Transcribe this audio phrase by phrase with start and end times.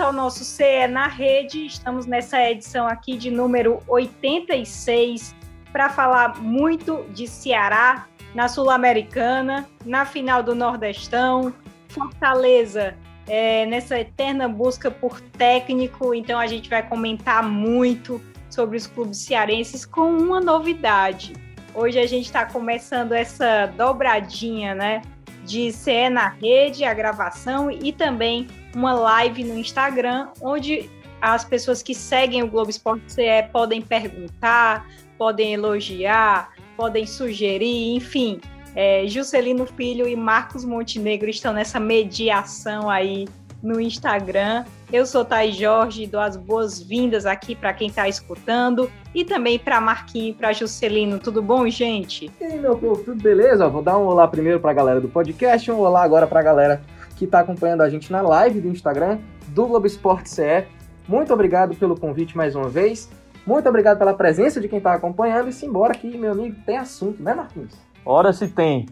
[0.00, 1.66] Escuta o nosso CE na rede.
[1.66, 5.34] Estamos nessa edição aqui de número 86
[5.70, 11.52] para falar muito de Ceará na Sul-Americana, na final do Nordestão,
[11.88, 12.96] Fortaleza
[13.28, 16.14] é, nessa eterna busca por técnico.
[16.14, 21.34] Então a gente vai comentar muito sobre os clubes cearenses com uma novidade.
[21.74, 25.02] Hoje a gente está começando essa dobradinha, né?
[25.44, 31.82] De CE na rede, a gravação e também uma live no Instagram, onde as pessoas
[31.82, 33.22] que seguem o Globo Esporte CE
[33.52, 34.86] podem perguntar,
[35.18, 38.40] podem elogiar, podem sugerir, enfim.
[38.74, 43.26] É, Juscelino Filho e Marcos Montenegro estão nessa mediação aí
[43.62, 44.64] no Instagram.
[44.92, 49.80] Eu sou Thay Jorge, dou as boas-vindas aqui para quem está escutando e também para
[49.80, 51.18] Marquinhos e para Juscelino.
[51.18, 52.30] Tudo bom, gente?
[52.40, 53.68] E aí, meu povo, tudo beleza?
[53.68, 56.42] Vou dar um olá primeiro para a galera do podcast, um olá agora para a
[56.42, 56.82] galera
[57.20, 59.18] que está acompanhando a gente na live do Instagram
[59.48, 60.64] do Globo Esporte CE.
[61.06, 63.10] Muito obrigado pelo convite mais uma vez.
[63.46, 65.50] Muito obrigado pela presença de quem está acompanhando.
[65.50, 67.74] E simbora que, meu amigo, tem assunto, né, Marquinhos?
[68.06, 68.86] Ora se tem.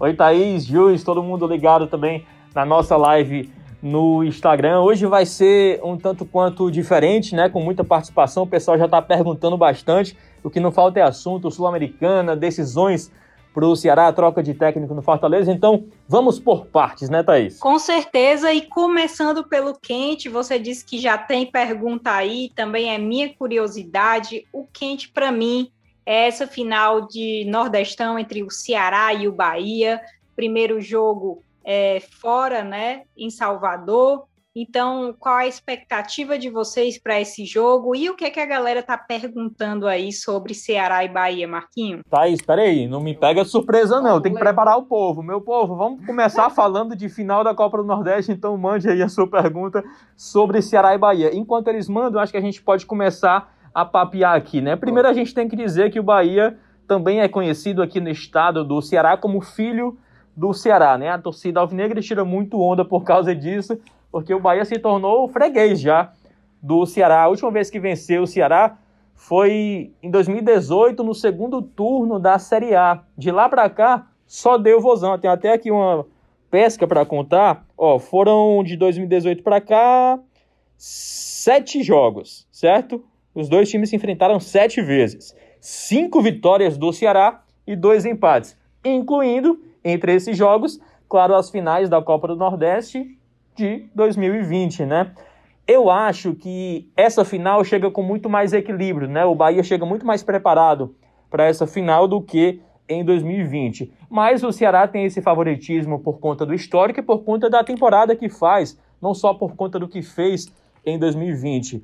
[0.00, 2.24] Oi, Thaís, Juiz, todo mundo ligado também
[2.54, 4.80] na nossa live no Instagram.
[4.80, 7.50] Hoje vai ser um tanto quanto diferente, né?
[7.50, 8.44] Com muita participação.
[8.44, 10.16] O pessoal já está perguntando bastante.
[10.42, 13.12] O que não falta é assunto, Sul-Americana, decisões
[13.54, 15.52] para o Ceará, a troca de técnico no Fortaleza.
[15.52, 17.60] Então, vamos por partes, né, Thaís?
[17.60, 22.98] Com certeza, e começando pelo quente, você disse que já tem pergunta aí, também é
[22.98, 24.44] minha curiosidade.
[24.52, 25.70] O quente, para mim,
[26.04, 30.00] é essa final de Nordestão entre o Ceará e o Bahia.
[30.34, 34.26] Primeiro jogo é, fora, né, em Salvador.
[34.56, 38.46] Então, qual a expectativa de vocês para esse jogo e o que, é que a
[38.46, 42.02] galera está perguntando aí sobre Ceará e Bahia, Marquinho?
[42.08, 45.24] Thaís, peraí, não me pega surpresa não, tem que preparar o povo.
[45.24, 49.08] Meu povo, vamos começar falando de final da Copa do Nordeste, então mande aí a
[49.08, 49.82] sua pergunta
[50.16, 51.34] sobre Ceará e Bahia.
[51.34, 54.76] Enquanto eles mandam, acho que a gente pode começar a papear aqui, né?
[54.76, 56.56] Primeiro a gente tem que dizer que o Bahia
[56.86, 59.98] também é conhecido aqui no estado do Ceará como filho
[60.36, 61.10] do Ceará, né?
[61.10, 63.76] A torcida alvinegra tira muito onda por causa disso,
[64.14, 66.12] porque o Bahia se tornou freguês já
[66.62, 67.24] do Ceará.
[67.24, 68.78] A última vez que venceu o Ceará
[69.12, 73.02] foi em 2018, no segundo turno da Série A.
[73.18, 75.18] De lá para cá, só deu vozão.
[75.18, 76.06] Tem até aqui uma
[76.48, 77.66] pesca para contar.
[77.76, 80.20] Ó, foram de 2018 para cá
[80.78, 83.04] sete jogos, certo?
[83.34, 85.34] Os dois times se enfrentaram sete vezes.
[85.60, 92.00] Cinco vitórias do Ceará e dois empates, incluindo entre esses jogos, claro, as finais da
[92.00, 93.18] Copa do Nordeste
[93.54, 95.12] de 2020, né?
[95.66, 99.24] Eu acho que essa final chega com muito mais equilíbrio, né?
[99.24, 100.94] O Bahia chega muito mais preparado
[101.30, 103.90] para essa final do que em 2020.
[104.10, 108.14] Mas o Ceará tem esse favoritismo por conta do histórico e por conta da temporada
[108.14, 110.52] que faz, não só por conta do que fez
[110.84, 111.82] em 2020.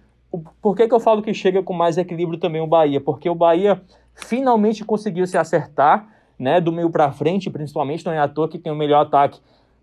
[0.60, 3.00] Por que, que eu falo que chega com mais equilíbrio também o Bahia?
[3.00, 3.80] Porque o Bahia
[4.14, 6.06] finalmente conseguiu se acertar,
[6.38, 6.60] né?
[6.60, 9.40] Do meio para frente, principalmente, não é à toa que tem o melhor ataque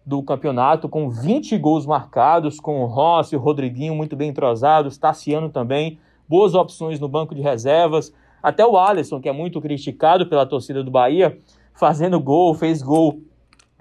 [0.08, 5.50] do campeonato, com 20 gols marcados, com o Rossi, o Rodriguinho muito bem entrosados, Tassiano
[5.50, 10.46] também, boas opções no banco de reservas, até o Alisson, que é muito criticado pela
[10.46, 11.38] torcida do Bahia,
[11.74, 13.20] fazendo gol, fez gol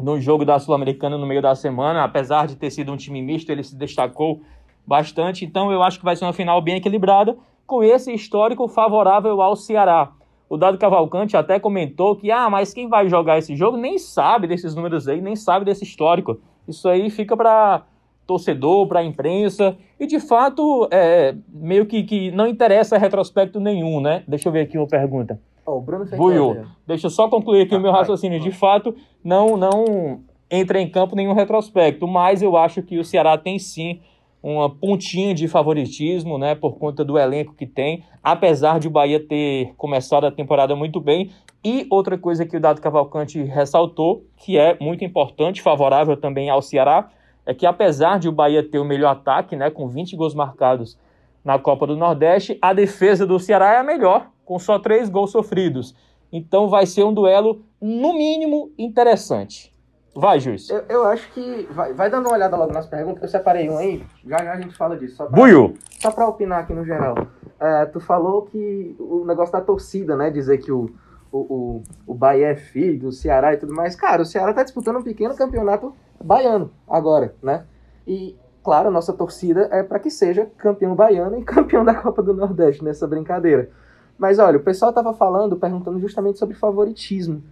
[0.01, 3.51] no jogo da Sul-Americana no meio da semana, apesar de ter sido um time misto,
[3.51, 4.41] ele se destacou
[4.85, 9.41] bastante, então eu acho que vai ser uma final bem equilibrada, com esse histórico favorável
[9.41, 10.11] ao Ceará.
[10.49, 14.47] O Dado Cavalcante até comentou que, ah, mas quem vai jogar esse jogo nem sabe
[14.47, 16.39] desses números aí, nem sabe desse histórico.
[16.69, 17.85] Isso aí fica para
[18.27, 24.25] torcedor, para imprensa, e de fato, é, meio que, que não interessa retrospecto nenhum, né?
[24.27, 25.41] Deixa eu ver aqui uma pergunta.
[25.65, 28.41] Oh, Bruno Buiu, deixa eu só concluir aqui ah, o meu raciocínio.
[28.41, 30.21] De fato, não, não
[30.51, 34.01] entra em campo nenhum retrospecto, mas eu acho que o Ceará tem sim
[34.43, 39.19] uma pontinha de favoritismo, né, por conta do elenco que tem, apesar de o Bahia
[39.19, 41.31] ter começado a temporada muito bem.
[41.65, 46.63] E outra coisa que o Dado Cavalcante ressaltou, que é muito importante, favorável também ao
[46.63, 47.11] Ceará,
[47.45, 50.99] é que apesar de o Bahia ter o melhor ataque, né, com 20 gols marcados
[51.45, 55.31] na Copa do Nordeste, a defesa do Ceará é a melhor, com só três gols
[55.31, 55.95] sofridos.
[56.33, 59.76] Então vai ser um duelo, no mínimo, interessante.
[60.17, 60.71] Vai, Juiz.
[60.71, 61.69] Eu, eu acho que.
[61.71, 63.23] Vai, vai dando uma olhada logo nas perguntas.
[63.23, 65.17] Eu separei um aí, já já a gente fala disso.
[65.17, 65.75] Só pra, Buiu.
[66.01, 67.15] só pra opinar aqui no geral.
[67.61, 70.31] É, tu falou que o negócio da torcida, né?
[70.31, 70.91] Dizer que o,
[71.31, 73.95] o, o, o Bahia é filho do Ceará e tudo mais.
[73.95, 77.65] Cara, o Ceará tá disputando um pequeno campeonato baiano agora, né?
[78.07, 82.23] E, claro, a nossa torcida é para que seja campeão baiano e campeão da Copa
[82.23, 83.71] do Nordeste nessa brincadeira.
[84.19, 87.43] Mas olha, o pessoal tava falando, perguntando justamente sobre favoritismo.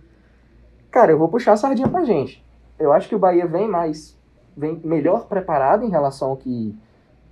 [0.90, 2.43] Cara, eu vou puxar a sardinha pra gente.
[2.84, 4.18] Eu acho que o Bahia vem mais,
[4.54, 6.76] vem melhor preparado em relação ao que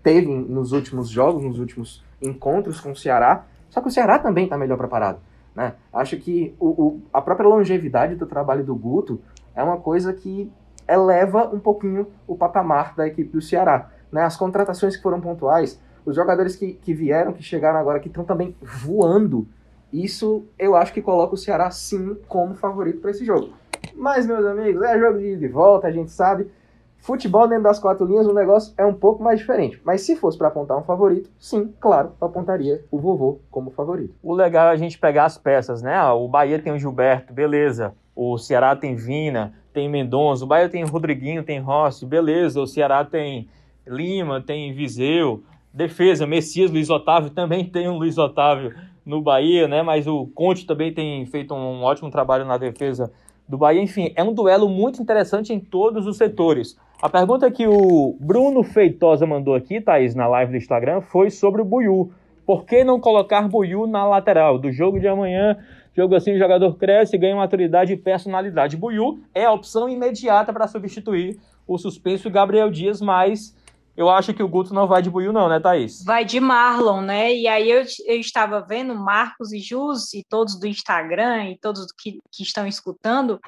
[0.03, 3.45] teve nos últimos jogos, nos últimos encontros com o Ceará.
[3.69, 5.21] Só que o Ceará também está melhor preparado.
[5.55, 5.75] Né?
[5.93, 9.21] Acho que o, o, a própria longevidade do trabalho do Guto
[9.55, 10.51] é uma coisa que
[10.89, 13.91] eleva um pouquinho o patamar da equipe do Ceará.
[14.11, 14.23] Né?
[14.23, 18.25] As contratações que foram pontuais, os jogadores que, que vieram, que chegaram agora, que estão
[18.25, 19.47] também voando,
[19.93, 23.51] isso eu acho que coloca o Ceará sim como favorito para esse jogo.
[23.95, 26.49] Mas, meus amigos, é jogo de volta, a gente sabe.
[26.99, 29.81] Futebol dentro das quatro linhas, o negócio é um pouco mais diferente.
[29.85, 34.15] Mas se fosse para apontar um favorito, sim, claro, apontaria o vovô como favorito.
[34.23, 36.01] O legal é a gente pegar as peças, né?
[36.13, 37.93] O Bahia tem o Gilberto, beleza.
[38.15, 40.45] O Ceará tem Vina, tem Mendonça.
[40.45, 42.61] O Bahia tem Rodriguinho, tem Rossi, beleza.
[42.61, 43.49] O Ceará tem
[43.85, 45.43] Lima, tem Viseu.
[45.75, 48.73] Defesa, Messias, Luiz Otávio, também tem um Luiz Otávio
[49.05, 49.83] no Bahia, né?
[49.83, 53.11] Mas o Conte também tem feito um ótimo trabalho na defesa
[53.49, 53.83] do Bahia.
[53.83, 56.77] Enfim, é um duelo muito interessante em todos os setores.
[57.01, 61.61] A pergunta que o Bruno Feitosa mandou aqui, Thaís, na live do Instagram, foi sobre
[61.61, 62.13] o Buiu.
[62.47, 64.59] Por que não colocar Buiu na lateral?
[64.59, 65.57] Do jogo de amanhã,
[65.97, 68.77] jogo assim, o jogador cresce, ganha maturidade e personalidade.
[68.77, 73.57] Buiu é a opção imediata para substituir o suspenso Gabriel Dias, mas
[74.03, 76.05] eu acho que o Guto não vai de Buiu não, né, Thaís?
[76.05, 77.33] Vai de Marlon, né?
[77.33, 81.87] E aí eu, eu estava vendo Marcos e Jus e todos do Instagram e todos
[81.93, 83.41] que, que estão escutando,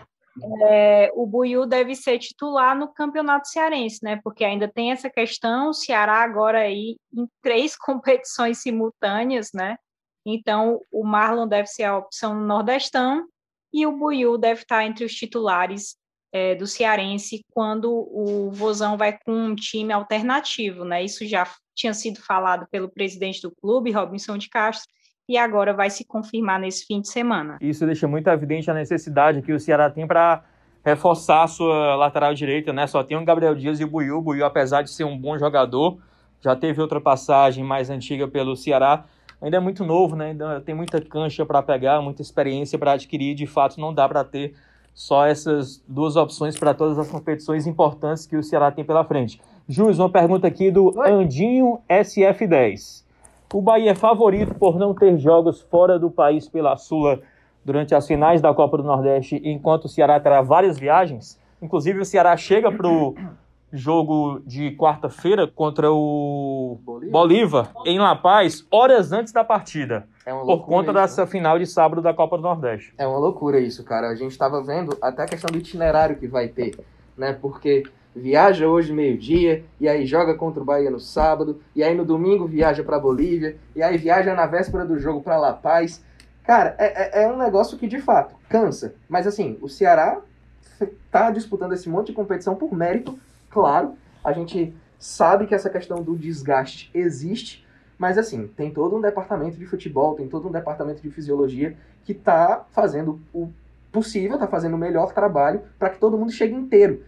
[0.69, 4.21] é, o Buiu deve ser titular no Campeonato Cearense, né?
[4.23, 9.77] Porque ainda tem essa questão, o Ceará agora aí em três competições simultâneas, né?
[10.25, 13.27] Então o Marlon deve ser a opção no Nordestão
[13.73, 15.97] e o Buiu deve estar entre os titulares
[16.35, 21.05] é, do Cearense quando o Vozão vai com um time alternativo, né?
[21.05, 24.93] Isso já tinha sido falado pelo presidente do clube, Robinson de Castro,
[25.29, 27.57] e agora vai se confirmar nesse fim de semana.
[27.61, 30.43] Isso deixa muito evidente a necessidade que o Ceará tem para
[30.85, 32.89] reforçar a sua lateral direita, né?
[32.89, 34.19] Só tem o Gabriel Dias e o Buiu.
[34.19, 35.99] O Buiu, apesar de ser um bom jogador,
[36.41, 39.05] já teve outra passagem mais antiga pelo Ceará.
[39.41, 40.31] Ainda é muito novo, né?
[40.31, 43.37] Ainda tem muita cancha para pegar, muita experiência para adquirir.
[43.37, 44.55] De fato, não dá para ter
[44.95, 49.41] só essas duas opções para todas as competições importantes que o Ceará tem pela frente.
[49.69, 51.11] Jus, uma pergunta aqui do Oi.
[51.11, 53.03] Andinho SF10.
[53.53, 57.21] O Bahia é favorito por não ter jogos fora do país pela Sula
[57.65, 61.39] durante as finais da Copa do Nordeste, enquanto o Ceará terá várias viagens.
[61.61, 63.15] Inclusive, o Ceará chega para o
[63.75, 67.13] jogo de quarta-feira contra o Bolívar.
[67.13, 67.73] Bolívar.
[67.85, 70.09] em La Paz, horas antes da partida.
[70.25, 71.31] É por conta isso, dessa né?
[71.31, 72.95] final de sábado da Copa do Nordeste.
[72.97, 74.09] É uma loucura isso, cara.
[74.09, 76.79] A gente estava vendo até a questão do itinerário que vai ter,
[77.17, 77.33] né?
[77.33, 77.83] Porque
[78.15, 82.47] viaja hoje meio-dia, e aí joga contra o Bahia no sábado, e aí no domingo
[82.47, 86.03] viaja para Bolívia, e aí viaja na véspera do jogo para La Paz.
[86.45, 88.95] Cara, é, é, é, um negócio que de fato cansa.
[89.09, 90.21] Mas assim, o Ceará
[91.11, 93.19] tá disputando esse monte de competição por mérito,
[93.55, 93.95] claro.
[94.23, 97.65] A gente sabe que essa questão do desgaste existe,
[97.97, 102.13] mas assim, tem todo um departamento de futebol, tem todo um departamento de fisiologia que
[102.13, 103.49] tá fazendo o
[103.93, 107.03] possível, tá fazendo o melhor trabalho para que todo mundo chegue inteiro.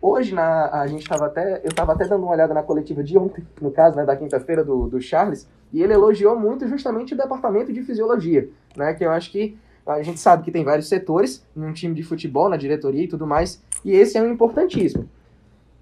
[0.00, 1.58] Hoje, na, a gente estava até.
[1.58, 4.64] Eu estava até dando uma olhada na coletiva de ontem, no caso, né, da quinta-feira,
[4.64, 8.94] do, do Charles, e ele elogiou muito justamente o departamento de fisiologia, né?
[8.94, 12.48] Que eu acho que a gente sabe que tem vários setores num time de futebol,
[12.48, 15.06] na diretoria e tudo mais, e esse é um importantíssimo.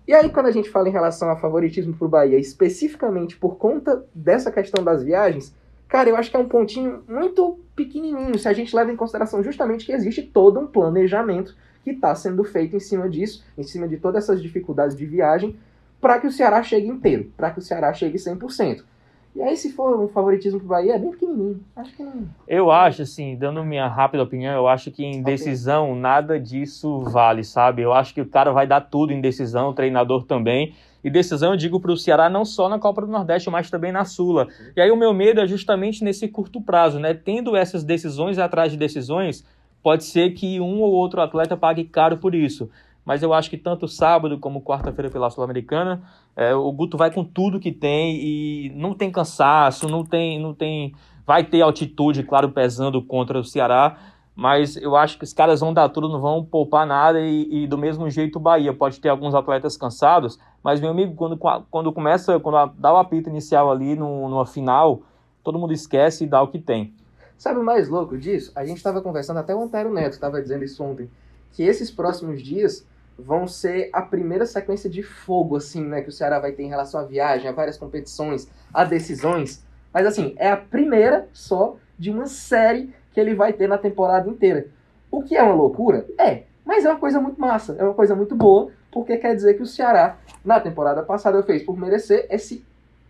[0.09, 3.57] E aí, quando a gente fala em relação a favoritismo para o Bahia, especificamente por
[3.57, 5.55] conta dessa questão das viagens,
[5.87, 9.43] cara, eu acho que é um pontinho muito pequenininho, se a gente leva em consideração
[9.43, 13.87] justamente que existe todo um planejamento que está sendo feito em cima disso, em cima
[13.87, 15.59] de todas essas dificuldades de viagem,
[16.01, 18.85] para que o Ceará chegue inteiro, para que o Ceará chegue 100%.
[19.39, 21.61] E aí, se for um favoritismo pro Bahia, é bem pequenininho.
[21.77, 22.29] Acho que não...
[22.47, 27.45] Eu acho, assim, dando minha rápida opinião, eu acho que em decisão nada disso vale,
[27.45, 27.83] sabe?
[27.83, 30.75] Eu acho que o cara vai dar tudo em decisão, o treinador também.
[31.05, 33.93] E decisão eu digo para o Ceará não só na Copa do Nordeste, mas também
[33.93, 34.49] na Sula.
[34.77, 37.15] E aí o meu medo é justamente nesse curto prazo, né?
[37.15, 39.45] Tendo essas decisões atrás de decisões,
[39.83, 42.69] Pode ser que um ou outro atleta pague caro por isso.
[43.05, 46.03] Mas eu acho que tanto sábado como quarta-feira pela Sul-Americana,
[46.39, 50.55] é, o Guto vai com tudo que tem e não tem cansaço, não tem, não
[50.55, 50.95] tem.
[51.27, 53.99] Vai ter altitude, claro, pesando contra o Ceará.
[54.37, 57.67] mas eu acho que os caras vão dar tudo, não vão poupar nada e, e
[57.67, 61.37] do mesmo jeito o Bahia pode ter alguns atletas cansados, mas meu amigo, quando,
[61.69, 65.03] quando começa, quando dá o apito inicial ali no, numa final,
[65.43, 66.95] todo mundo esquece e dá o que tem.
[67.37, 68.53] Sabe o mais louco disso?
[68.55, 71.11] A gente estava conversando, até o Antero Neto estava dizendo isso ontem,
[71.51, 72.87] que esses próximos dias
[73.19, 76.69] vão ser a primeira sequência de fogo, assim, né, que o Ceará vai ter em
[76.69, 79.67] relação à viagem, a várias competições, a decisões.
[79.93, 84.29] Mas assim, é a primeira só de uma série que ele vai ter na temporada
[84.29, 84.69] inteira.
[85.11, 86.07] O que é uma loucura?
[86.17, 89.55] É, mas é uma coisa muito massa, é uma coisa muito boa, porque quer dizer
[89.55, 92.65] que o Ceará, na temporada passada, fez por merecer esse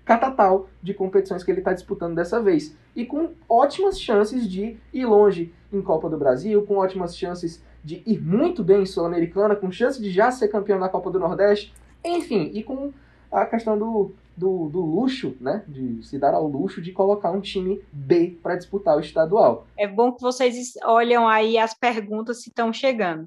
[0.05, 2.75] catatal de competições que ele está disputando dessa vez.
[2.97, 8.03] E com ótimas chances de ir longe em Copa do Brasil, com ótimas chances de
[8.05, 11.73] ir muito bem em Sul-Americana, com chance de já ser campeão da Copa do Nordeste,
[12.05, 12.93] enfim, e com
[13.33, 15.65] a questão do, do, do, luxo, né?
[15.67, 19.67] De se dar ao luxo de colocar um time B para disputar o estadual.
[19.75, 23.25] É bom que vocês olham aí as perguntas se estão chegando.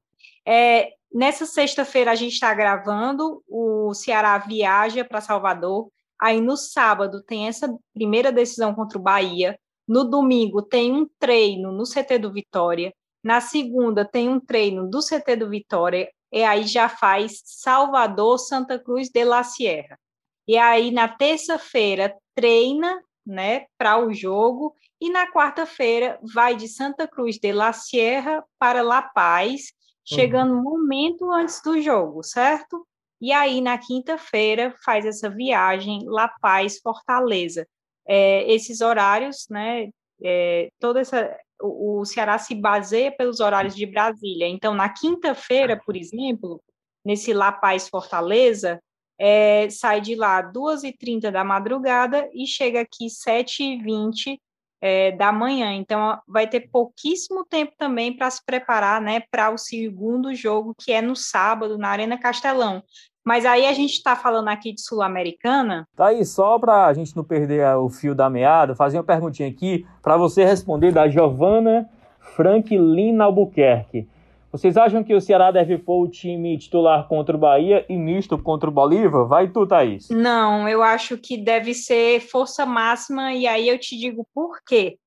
[0.48, 5.89] É, nessa sexta-feira a gente está gravando, o Ceará viaja para Salvador.
[6.22, 9.58] Aí no sábado tem essa primeira decisão contra o Bahia.
[9.88, 12.94] No domingo tem um treino no CT do Vitória.
[13.24, 18.80] Na segunda, tem um treino do CT do Vitória, e aí já faz Salvador, Santa
[18.80, 20.00] Cruz de la Sierra.
[20.48, 27.08] E aí, na terça-feira, treina né, para o jogo, e na quarta-feira vai de Santa
[27.08, 29.74] Cruz de la Sierra para La Paz,
[30.04, 32.86] chegando um momento antes do jogo, certo?
[33.20, 37.68] E aí, na quinta-feira, faz essa viagem La Paz, Fortaleza.
[38.08, 39.90] É, esses horários, né,
[40.24, 44.48] é, toda essa, o, Ceará se baseia pelos horários de Brasília.
[44.48, 46.62] Então, na quinta-feira, por exemplo,
[47.06, 48.82] nesse La Paz Fortaleza,
[49.20, 54.39] é, sai de lá 2h30 da madrugada e chega aqui 7h20
[54.82, 55.74] é, da manhã.
[55.74, 60.91] Então, vai ter pouquíssimo tempo também para se preparar né, para o segundo jogo, que
[60.91, 62.84] é no sábado, na Arena Castelão.
[63.24, 65.88] Mas aí a gente está falando aqui de Sul-Americana.
[65.96, 69.48] Tá aí, só para a gente não perder o fio da meada, fazer uma perguntinha
[69.48, 71.88] aqui para você responder da Giovana
[72.36, 74.08] Franklin Albuquerque.
[74.51, 78.38] Vocês acham que o Ceará deve pôr o time titular contra o Bahia e misto
[78.38, 79.25] contra o Bolívar?
[79.25, 80.10] Vai tu, Thaís.
[80.10, 84.98] Não, eu acho que deve ser força máxima, e aí eu te digo por quê.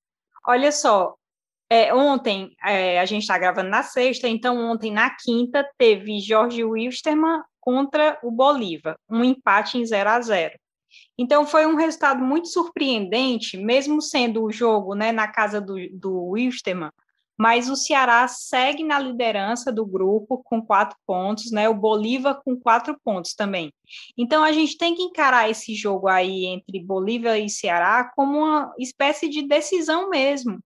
[0.46, 1.14] Olha só,
[1.68, 6.64] é, ontem, é, a gente está gravando na sexta, então ontem, na quinta, teve Jorge
[6.64, 10.58] Wilstermann contra o Bolívar, um empate em 0 a 0.
[11.16, 16.26] Então foi um resultado muito surpreendente, mesmo sendo o jogo né, na casa do, do
[16.26, 16.90] Wilstermann,
[17.38, 21.68] mas o Ceará segue na liderança do grupo com quatro pontos, né?
[21.68, 23.72] O Bolívar com quatro pontos também.
[24.16, 28.72] Então a gente tem que encarar esse jogo aí entre Bolívar e Ceará como uma
[28.78, 30.60] espécie de decisão mesmo.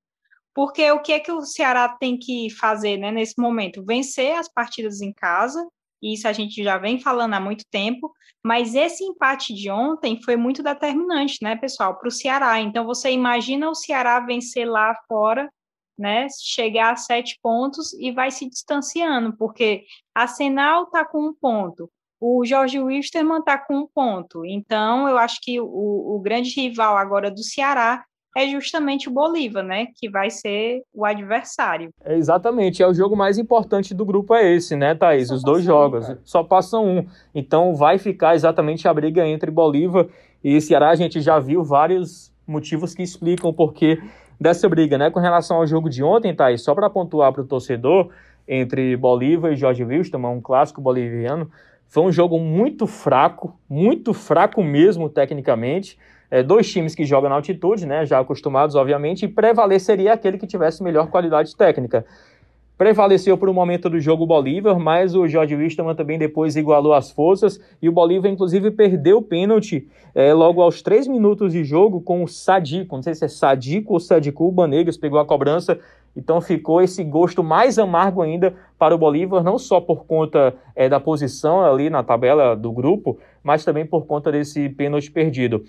[0.53, 3.85] Porque o que é que o Ceará tem que fazer né, nesse momento?
[3.85, 5.65] Vencer as partidas em casa
[6.03, 8.13] isso a gente já vem falando há muito tempo,
[8.45, 12.61] mas esse empate de ontem foi muito determinante, né, pessoal, para o Ceará.
[12.61, 15.51] Então, você imagina o Ceará vencer lá fora,
[15.99, 21.35] né, chegar a sete pontos e vai se distanciando, porque a Senal está com um
[21.35, 21.91] ponto,
[22.21, 24.45] o Jorge Wilstermann está com um ponto.
[24.45, 28.05] Então, eu acho que o, o grande rival agora do Ceará
[28.37, 29.87] é justamente o Bolívar, né?
[29.97, 31.91] Que vai ser o adversário.
[32.05, 35.29] É exatamente, é o jogo mais importante do grupo é esse, né, Thaís?
[35.29, 37.07] Só Os dois jogos, um, só passam um.
[37.35, 40.07] Então vai ficar exatamente a briga entre Bolívar
[40.43, 40.91] e Ceará.
[40.91, 44.01] A gente já viu vários motivos que explicam o porquê
[44.41, 45.11] dessa briga, né?
[45.11, 48.11] Com relação ao jogo de ontem, Thaís, só para pontuar para o torcedor,
[48.47, 51.51] entre Bolívar e Jorge Wilstermann, um clássico boliviano,
[51.87, 55.99] foi um jogo muito fraco, muito fraco mesmo tecnicamente
[56.31, 60.47] é, dois times que jogam na altitude, né, já acostumados, obviamente, e prevaleceria aquele que
[60.47, 62.05] tivesse melhor qualidade técnica.
[62.79, 66.95] Prevaleceu por um momento do jogo o Bolívar, mas o Jorge Wisterman também depois igualou
[66.95, 71.65] as forças e o Bolívar, inclusive, perdeu o pênalti é, logo aos três minutos de
[71.65, 72.95] jogo com o Sadico.
[72.95, 75.77] Não sei se é Sadico ou Sadico, o Banegas pegou a cobrança,
[76.17, 80.89] então ficou esse gosto mais amargo ainda para o Bolívar, não só por conta é,
[80.89, 85.65] da posição ali na tabela do grupo, mas também por conta desse pênalti perdido.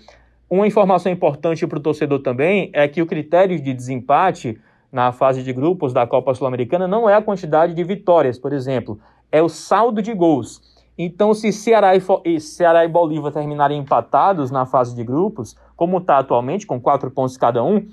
[0.50, 5.44] Uma informação importante para o torcedor também é que o critério de desempate na fase
[5.44, 8.98] de grupos da Copa Sul-Americana não é a quantidade de vitórias, por exemplo,
[9.30, 10.60] é o saldo de gols.
[10.98, 16.18] Então, se Ceará e, Ceará e Bolívar terminarem empatados na fase de grupos, como está
[16.18, 17.88] atualmente, com quatro pontos cada um,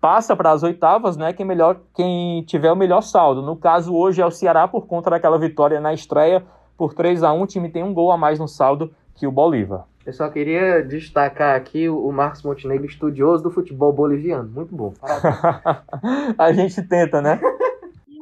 [0.00, 1.32] passa para as oitavas, né?
[1.32, 3.42] Quem, melhor, quem tiver o melhor saldo.
[3.42, 6.44] No caso, hoje é o Ceará por conta daquela vitória na estreia
[6.76, 9.30] por 3 a 1 O time tem um gol a mais no saldo que o
[9.30, 9.84] Bolívar.
[10.10, 14.50] Eu só queria destacar aqui o Marcos Montenegro, estudioso do futebol boliviano.
[14.50, 14.92] Muito bom.
[16.36, 17.40] a gente tenta, né?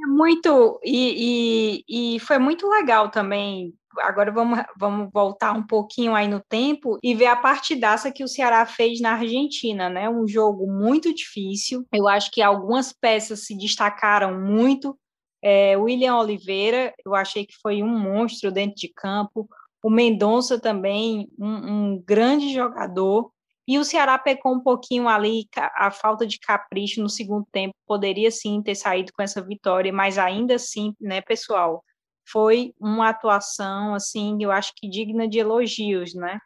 [0.07, 6.29] Muito, e, e, e foi muito legal também agora vamos, vamos voltar um pouquinho aí
[6.29, 10.11] no tempo e ver a partidaça que o Ceará fez na Argentina, né?
[10.11, 11.87] Um jogo muito difícil.
[11.93, 14.97] Eu acho que algumas peças se destacaram muito.
[15.43, 19.49] É, William Oliveira, eu achei que foi um monstro dentro de campo.
[19.89, 23.31] O Mendonça também, um, um grande jogador.
[23.67, 27.75] E o Ceará pecou um pouquinho ali, a falta de capricho no segundo tempo.
[27.87, 31.83] Poderia sim ter saído com essa vitória, mas ainda assim, né, pessoal?
[32.31, 36.39] foi uma atuação, assim, eu acho que digna de elogios, né?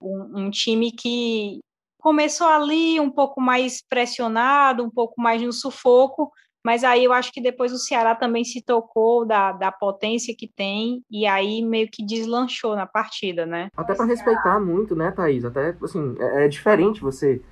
[0.00, 1.60] Um, um, time que
[1.98, 6.30] começou ali um pouco mais pressionado, um pouco mais no sufoco,
[6.64, 10.48] mas aí eu acho que depois o Ceará também se tocou da, da potência que
[10.48, 13.68] tem e aí meio que deslanchou na partida, né?
[13.76, 15.44] Até para respeitar muito, né, Thaís?
[15.44, 17.42] Até, assim, é, é diferente você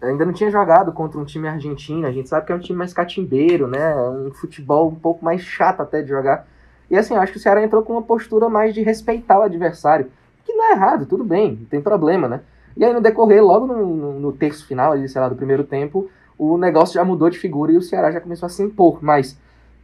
[0.00, 2.78] ainda não tinha jogado contra um time argentino, a gente sabe que é um time
[2.78, 3.96] mais catimbeiro, né?
[3.96, 6.46] Um futebol um pouco mais chato até de jogar.
[6.88, 10.10] E assim, acho que o Ceará entrou com uma postura mais de respeitar o adversário.
[10.44, 12.40] Que não é errado, tudo bem, não tem problema, né?
[12.76, 15.64] E aí no decorrer, logo no, no, no terço final, ali, sei lá, do primeiro
[15.64, 18.98] tempo, o negócio já mudou de figura e o Ceará já começou a se impor.
[19.02, 19.38] Mas,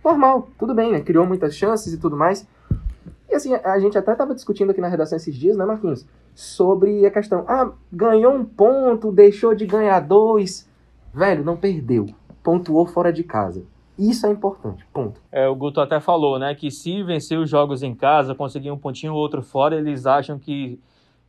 [0.05, 1.01] normal, tudo bem, né?
[1.01, 2.47] Criou muitas chances e tudo mais.
[3.31, 6.07] E assim, a gente até estava discutindo aqui na redação esses dias, né, Marquinhos?
[6.35, 10.69] Sobre a questão, ah, ganhou um ponto, deixou de ganhar dois.
[11.13, 12.07] Velho, não perdeu.
[12.43, 13.63] Pontuou fora de casa.
[13.99, 15.21] Isso é importante, ponto.
[15.31, 18.79] É, o Guto até falou, né, que se vencer os jogos em casa, conseguir um
[18.79, 20.81] pontinho ou outro fora, eles acham que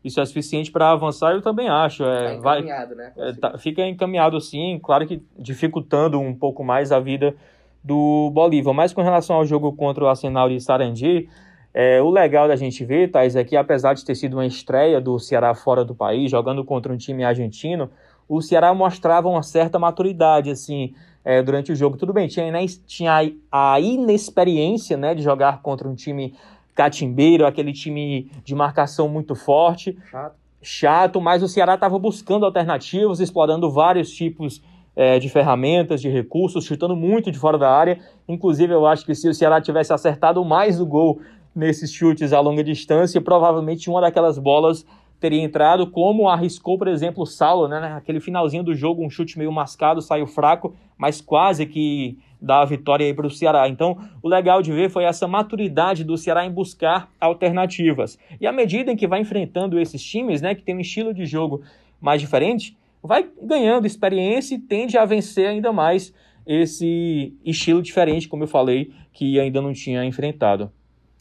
[0.04, 2.04] isso é suficiente para avançar, eu também acho.
[2.04, 3.14] É, tá encaminhado, vai, né?
[3.18, 7.36] É, tá, fica encaminhado sim, claro que dificultando um pouco mais a vida
[7.84, 8.74] do Bolívar.
[8.74, 11.28] Mas com relação ao jogo contra o Arsenal de Sarandi,
[11.74, 15.00] é, o legal da gente ver, Thais, é que apesar de ter sido uma estreia
[15.02, 17.90] do Ceará fora do país, jogando contra um time argentino,
[18.28, 20.94] o Ceará mostrava uma certa maturidade, assim,
[21.26, 21.98] é, durante o jogo.
[21.98, 26.36] Tudo bem, tinha, né, tinha a inexperiência né, de jogar contra um time
[26.80, 29.98] catimbeiro, aquele time de marcação muito forte.
[30.10, 30.36] Chato.
[30.62, 34.62] Chato, mas o Ceará estava buscando alternativas, explorando vários tipos
[34.96, 38.00] é, de ferramentas, de recursos, chutando muito de fora da área.
[38.30, 41.20] Inclusive, eu acho que se o Ceará tivesse acertado mais o gol
[41.54, 44.86] nesses chutes a longa distância, provavelmente uma daquelas bolas
[45.20, 47.82] teria entrado, como arriscou, por exemplo, o Saulo, né?
[47.82, 52.66] Naquele finalzinho do jogo, um chute meio mascado, saiu fraco, mas quase que dá a
[52.66, 53.68] vitória aí para o Ceará.
[53.68, 58.18] Então, o legal de ver foi essa maturidade do Ceará em buscar alternativas.
[58.40, 61.26] E à medida em que vai enfrentando esses times, né, que tem um estilo de
[61.26, 61.62] jogo
[62.00, 66.14] mais diferente, vai ganhando experiência e tende a vencer ainda mais
[66.46, 70.72] esse estilo diferente, como eu falei, que ainda não tinha enfrentado.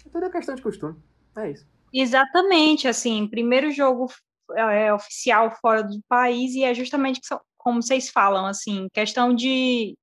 [0.06, 0.96] É toda questão de costume.
[1.36, 1.66] É isso.
[1.92, 4.08] Exatamente, assim, primeiro jogo
[4.56, 7.20] é, oficial fora do país e é justamente
[7.56, 9.94] como vocês falam, assim, questão de,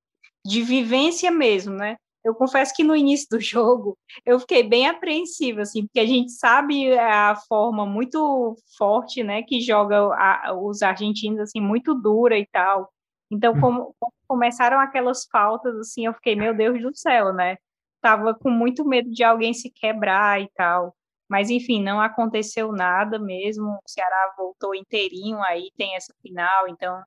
[0.45, 1.97] de vivência mesmo, né?
[2.23, 6.31] Eu confesso que no início do jogo eu fiquei bem apreensiva, assim, porque a gente
[6.31, 12.45] sabe a forma muito forte, né, que joga a, os argentinos, assim, muito dura e
[12.47, 12.91] tal.
[13.31, 13.62] Então, hum.
[13.62, 17.58] como, como começaram aquelas faltas, assim, eu fiquei, meu Deus do céu, né?
[18.01, 20.95] Tava com muito medo de alguém se quebrar e tal.
[21.29, 23.65] Mas, enfim, não aconteceu nada mesmo.
[23.65, 27.01] O Ceará voltou inteirinho aí, tem essa final, então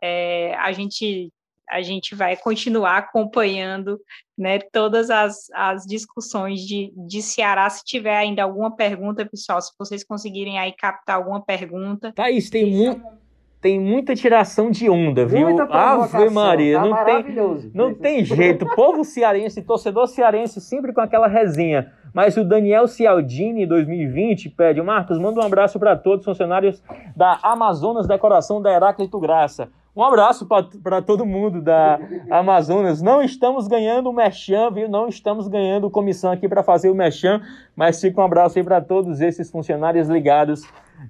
[0.00, 1.32] é, a gente
[1.68, 4.00] a gente vai continuar acompanhando
[4.36, 7.68] né, todas as, as discussões de, de Ceará.
[7.70, 12.12] Se tiver ainda alguma pergunta, pessoal, se vocês conseguirem aí captar alguma pergunta.
[12.12, 13.24] Thaís, tem muito
[13.64, 15.48] tem muita tiração de onda, viu?
[15.48, 18.66] Muita Ave Maria, tá não tem, não tem jeito.
[18.76, 21.90] Povo cearense, torcedor cearense, sempre com aquela resenha.
[22.12, 26.82] Mas o Daniel Cialdini, 2020, pede, Marcos, manda um abraço para todos os funcionários
[27.16, 29.70] da Amazonas Decoração da Heráclito Graça.
[29.96, 30.44] Um abraço
[30.82, 33.00] para todo mundo da Amazonas.
[33.00, 34.88] Não estamos ganhando o Merchan, viu?
[34.88, 37.40] Não estamos ganhando comissão aqui para fazer o Merchan,
[37.76, 40.64] mas fica um abraço aí para todos esses funcionários ligados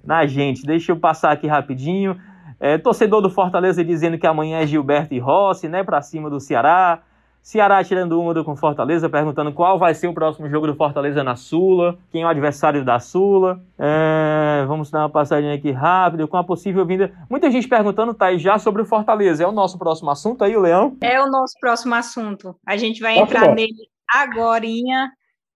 [0.05, 0.67] na gente.
[0.67, 2.21] Deixa eu passar aqui rapidinho.
[2.61, 5.83] É, torcedor do Fortaleza dizendo que amanhã é Gilberto e Rossi, né?
[5.83, 7.01] Para cima do Ceará.
[7.45, 11.23] Ceará tirando uma do com Fortaleza, perguntando qual vai ser o próximo jogo do Fortaleza
[11.23, 13.63] na Sula, quem é o adversário da Sula.
[13.79, 17.13] É, vamos dar uma passadinha aqui rápido, com a possível vinda.
[17.29, 19.45] Muita gente perguntando, Thaís, já sobre o Fortaleza.
[19.45, 20.97] É o nosso próximo assunto aí, o Leão?
[21.03, 22.57] É o nosso próximo assunto.
[22.67, 24.67] A gente vai entrar nele agora.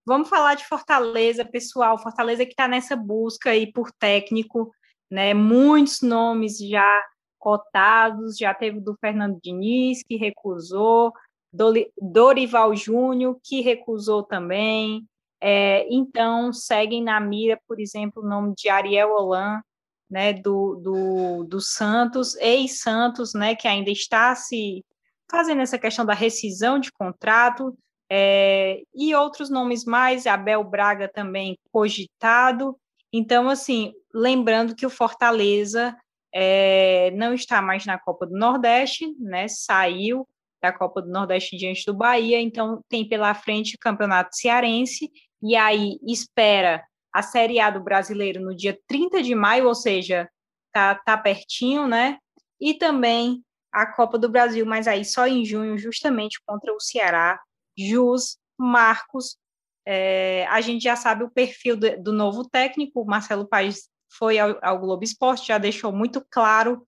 [0.06, 1.96] Vamos falar de Fortaleza, pessoal.
[1.96, 4.70] Fortaleza que está nessa busca aí por técnico
[5.10, 5.34] né?
[5.34, 7.02] Muitos nomes já
[7.38, 11.12] cotados, já teve do Fernando Diniz, que recusou,
[11.52, 15.06] Dorival Júnior, que recusou também.
[15.40, 19.62] É, então, seguem na mira, por exemplo, o nome de Ariel Holan,
[20.10, 24.84] né, do, do, do Santos, ex-Santos, né, que ainda está se
[25.30, 27.76] fazendo essa questão da rescisão de contrato,
[28.10, 32.76] é, e outros nomes mais, Abel Braga também cogitado.
[33.12, 35.94] Então, assim, lembrando que o Fortaleza
[36.32, 39.46] é, não está mais na Copa do Nordeste, né?
[39.48, 40.26] Saiu
[40.60, 45.10] da Copa do Nordeste diante do Bahia, então tem pela frente o Campeonato Cearense,
[45.42, 50.28] e aí espera a Série A do Brasileiro no dia 30 de maio, ou seja,
[50.72, 52.18] tá, tá pertinho, né?
[52.60, 53.42] E também
[53.72, 57.40] a Copa do Brasil, mas aí só em junho, justamente contra o Ceará,
[57.76, 59.36] Jus, Marcos.
[59.86, 64.58] É, a gente já sabe o perfil do, do novo técnico, Marcelo Paes foi ao,
[64.62, 66.86] ao Globo Esporte, já deixou muito claro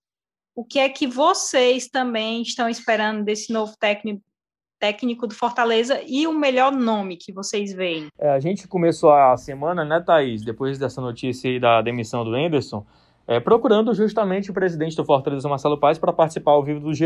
[0.61, 4.21] o que é que vocês também estão esperando desse novo técnico,
[4.79, 8.09] técnico do Fortaleza e o melhor nome que vocês veem?
[8.19, 12.85] É, a gente começou a semana, né, Thaís, depois dessa notícia da demissão do Anderson,
[13.27, 17.05] é, procurando justamente o presidente do Fortaleza, Marcelo Paes, para participar ao vivo do GE.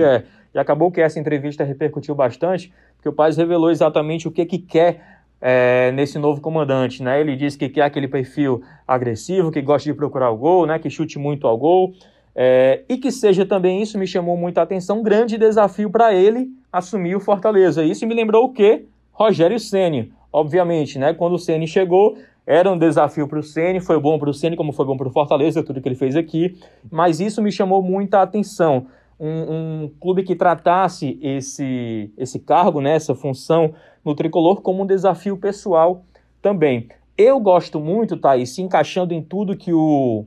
[0.54, 4.60] E acabou que essa entrevista repercutiu bastante, porque o Paes revelou exatamente o que, que
[4.60, 7.02] quer é, nesse novo comandante.
[7.02, 7.22] Né?
[7.22, 10.78] Ele disse que quer aquele perfil agressivo, que gosta de procurar o gol, né?
[10.78, 11.94] que chute muito ao gol.
[12.36, 17.16] É, e que seja também, isso me chamou muita atenção, grande desafio para ele assumir
[17.16, 17.84] o Fortaleza.
[17.84, 18.86] Isso me lembrou o quê?
[19.12, 21.14] Rogério Ceni, obviamente, né?
[21.14, 24.58] Quando o Ceni chegou, era um desafio para o Ceni, foi bom para o Ceni,
[24.58, 26.58] como foi bom para o Fortaleza, tudo que ele fez aqui.
[26.92, 28.88] Mas isso me chamou muita atenção.
[29.18, 34.86] Um, um, clube que tratasse esse, esse cargo, né, essa função no tricolor, como um
[34.86, 36.04] desafio pessoal
[36.42, 36.90] também.
[37.18, 40.26] Eu gosto muito, Thaís, se encaixando em tudo que o.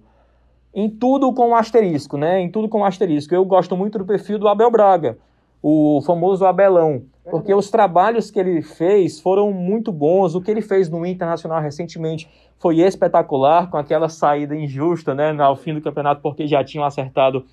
[0.79, 2.41] Em tudo com asterisco, né?
[2.41, 3.35] Em tudo com asterisco.
[3.35, 5.19] Eu gosto muito do perfil do Abel Braga,
[5.61, 7.03] o famoso Abelão.
[7.29, 10.37] Porque os trabalhos que ele fez foram muito bons.
[10.37, 15.57] O que ele fez no Internacional recentemente foi espetacular, com aquela saída injusta né, ao
[15.57, 17.45] fim do campeonato, porque já tinham acertado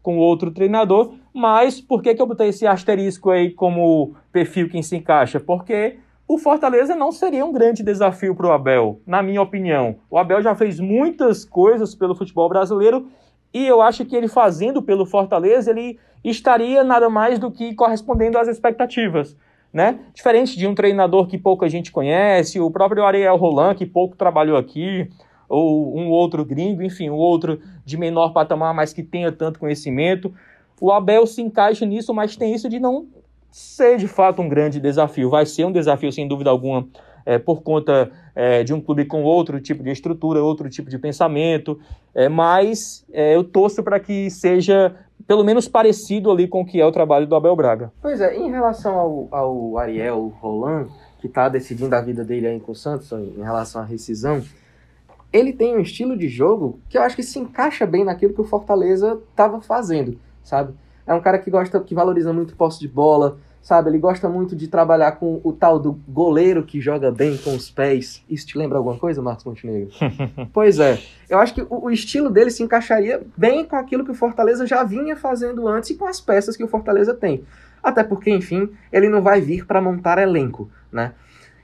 [0.00, 1.14] com outro treinador.
[1.34, 5.40] Mas por que, que eu botei esse asterisco aí como perfil que se encaixa?
[5.40, 9.96] Porque o Fortaleza não seria um grande desafio para o Abel, na minha opinião.
[10.10, 13.08] O Abel já fez muitas coisas pelo futebol brasileiro
[13.52, 18.36] e eu acho que ele fazendo pelo Fortaleza, ele estaria nada mais do que correspondendo
[18.36, 19.34] às expectativas.
[19.72, 20.00] Né?
[20.12, 24.58] Diferente de um treinador que pouca gente conhece, o próprio Ariel Roland, que pouco trabalhou
[24.58, 25.08] aqui,
[25.48, 30.34] ou um outro gringo, enfim, um outro de menor patamar, mas que tenha tanto conhecimento.
[30.78, 33.06] O Abel se encaixa nisso, mas tem isso de não
[33.50, 35.30] ser de fato um grande desafio.
[35.30, 36.86] Vai ser um desafio, sem dúvida alguma,
[37.24, 40.98] é, por conta é, de um clube com outro tipo de estrutura, outro tipo de
[40.98, 41.78] pensamento,
[42.14, 44.94] é, mas é, eu torço para que seja
[45.26, 47.92] pelo menos parecido ali com o que é o trabalho do Abel Braga.
[48.00, 50.88] Pois é, em relação ao, ao Ariel Roland,
[51.20, 54.42] que está decidindo a vida dele aí com o Santos em relação à rescisão,
[55.32, 58.40] ele tem um estilo de jogo que eu acho que se encaixa bem naquilo que
[58.40, 60.72] o Fortaleza estava fazendo, sabe?
[61.08, 63.88] É um cara que gosta, que valoriza muito posse de bola, sabe?
[63.88, 67.70] Ele gosta muito de trabalhar com o tal do goleiro que joga bem com os
[67.70, 68.22] pés.
[68.28, 69.88] Isso te lembra alguma coisa, Marcos Montenegro?
[70.52, 70.98] pois é.
[71.28, 74.66] Eu acho que o, o, estilo dele se encaixaria bem com aquilo que o Fortaleza
[74.66, 77.42] já vinha fazendo antes e com as peças que o Fortaleza tem.
[77.82, 81.14] Até porque, enfim, ele não vai vir para montar elenco, né?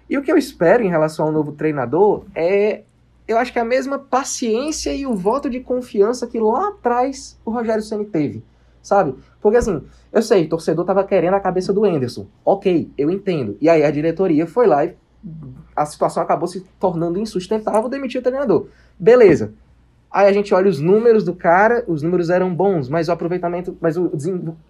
[0.09, 2.83] E o que eu espero em relação ao novo treinador é
[3.26, 7.38] eu acho que é a mesma paciência e o voto de confiança que lá atrás
[7.44, 8.42] o Rogério Ceni teve,
[8.85, 9.14] sabe?
[9.40, 12.27] Porque assim, eu sei, o torcedor tava querendo a cabeça do Enderson.
[12.44, 13.57] Ok, eu entendo.
[13.61, 14.94] E aí a diretoria foi lá e
[15.75, 18.68] a situação acabou se tornando insustentável, demitiu o treinador.
[18.99, 19.55] Beleza.
[20.11, 23.77] Aí a gente olha os números do cara, os números eram bons, mas o aproveitamento,
[23.81, 24.12] mas o,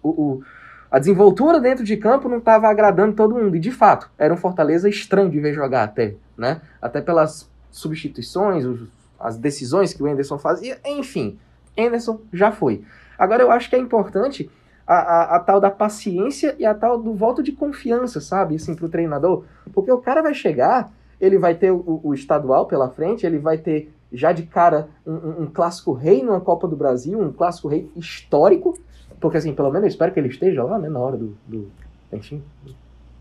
[0.01, 0.43] o, o
[0.89, 3.55] a desenvoltura dentro de campo não estava agradando todo mundo.
[3.55, 6.61] E de fato, era um Fortaleza estranho de ver jogar até, né?
[6.81, 8.87] Até pelas substituições, os,
[9.19, 11.37] as decisões que o Enderson fazia, enfim.
[11.75, 12.83] Enderson já foi.
[13.17, 14.49] Agora eu acho que é importante
[14.87, 18.55] a, a, a, tal da paciência e a tal do voto de confiança, sabe?
[18.55, 19.45] Assim, pro treinador.
[19.73, 23.57] Porque o cara vai chegar, ele vai ter o, o estadual pela frente, ele vai
[23.57, 27.89] ter já de cara um, um, clássico rei numa Copa do Brasil, um clássico rei
[27.95, 28.77] histórico.
[29.19, 30.89] Porque, assim, pelo menos eu espero que ele esteja lá, né?
[30.89, 31.35] Na hora do.
[31.47, 31.71] do
[32.11, 32.43] enfim.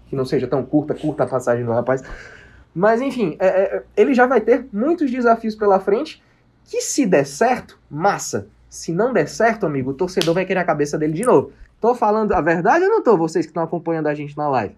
[0.06, 2.02] Que não seja tão curta, curta a passagem do rapaz.
[2.74, 6.22] Mas, enfim, é, é, ele já vai ter muitos desafios pela frente.
[6.64, 8.48] Que se der certo, massa.
[8.74, 11.52] Se não der certo, amigo, o torcedor vai querer a cabeça dele de novo.
[11.80, 14.74] Tô falando a verdade ou não tô, vocês que estão acompanhando a gente na live?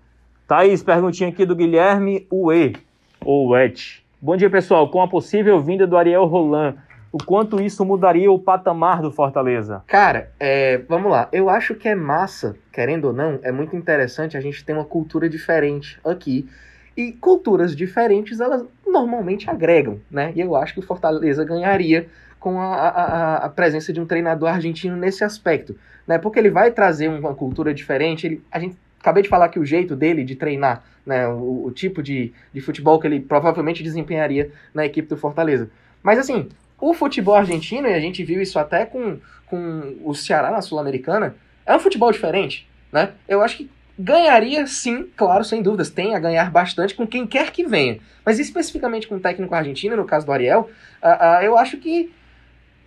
[0.46, 2.76] Thaís, perguntinha aqui do Guilherme Ue,
[3.24, 4.04] ou Uet.
[4.20, 4.90] Bom dia, pessoal.
[4.90, 6.76] Com a possível vinda do Ariel Roland,
[7.10, 9.82] o quanto isso mudaria o patamar do Fortaleza?
[9.86, 11.30] Cara, é, vamos lá.
[11.32, 14.84] Eu acho que é massa, querendo ou não, é muito interessante a gente ter uma
[14.84, 16.46] cultura diferente aqui.
[16.94, 20.32] E culturas diferentes, elas normalmente agregam, né?
[20.34, 24.48] E eu acho que o Fortaleza ganharia com a, a, a, presença de um treinador
[24.48, 26.18] argentino nesse aspecto, né?
[26.18, 29.64] Porque ele vai trazer uma cultura diferente, ele, a gente acabei de falar que o
[29.64, 34.50] jeito dele de treinar, né, o, o tipo de, de futebol que ele provavelmente desempenharia
[34.74, 35.70] na equipe do Fortaleza.
[36.02, 36.48] Mas assim,
[36.80, 41.36] o futebol argentino, e a gente viu isso até com, com o Ceará na Sul-Americana,
[41.64, 43.12] é um futebol diferente, né?
[43.28, 47.50] Eu acho que ganharia sim, claro, sem dúvidas, tem a ganhar bastante com quem quer
[47.50, 47.98] que venha.
[48.24, 50.68] Mas especificamente com o técnico argentino, no caso do Ariel,
[51.02, 52.12] uh, uh, eu acho que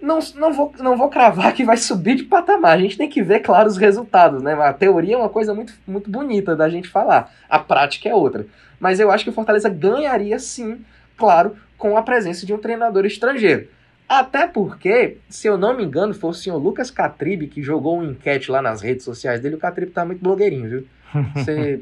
[0.02, 2.78] não, não, vou, não vou cravar que vai subir de patamar.
[2.78, 4.54] A gente tem que ver, claro, os resultados, né?
[4.54, 7.32] A teoria é uma coisa muito, muito bonita da gente falar.
[7.50, 8.46] A prática é outra.
[8.80, 10.84] Mas eu acho que o Fortaleza ganharia sim,
[11.18, 13.68] claro, com a presença de um treinador estrangeiro.
[14.08, 18.06] Até porque, se eu não me engano, foi o senhor Lucas Catribe que jogou uma
[18.06, 19.56] enquete lá nas redes sociais dele.
[19.56, 20.88] O Catribe tá muito blogueirinho, viu?
[21.36, 21.82] Você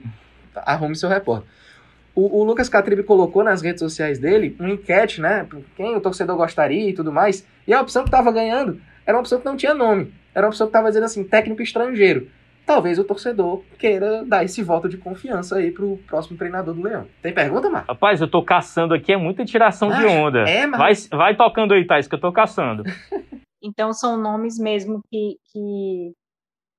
[0.55, 1.47] arrume seu repórter.
[2.17, 5.47] O, o, Lucas Catribe colocou nas redes sociais dele uma enquete, né?
[5.75, 7.45] Quem o torcedor gostaria e tudo mais.
[7.67, 10.11] E a opção que tava ganhando era uma opção que não tinha nome.
[10.33, 12.27] Era uma opção que tava dizendo assim, técnico estrangeiro
[12.67, 17.07] talvez o torcedor queira dar esse voto de confiança aí pro próximo treinador do Leão.
[17.21, 17.87] Tem pergunta, Marcos?
[17.87, 20.39] Rapaz, eu tô caçando aqui, é muita tiração de onda.
[20.39, 21.07] É, mas...
[21.07, 22.83] vai, vai tocando aí, Thais, que eu tô caçando.
[23.63, 26.11] então são nomes mesmo que, que,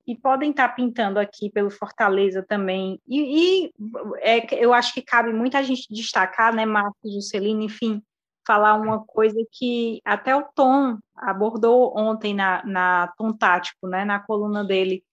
[0.08, 2.98] que podem estar tá pintando aqui pelo Fortaleza também.
[3.06, 3.72] E, e
[4.20, 8.02] é, eu acho que cabe muita gente destacar, né, Marcos Juscelino, enfim,
[8.46, 14.18] falar uma coisa que até o Tom abordou ontem na, na Tom Tático, né, na
[14.18, 15.04] coluna dele,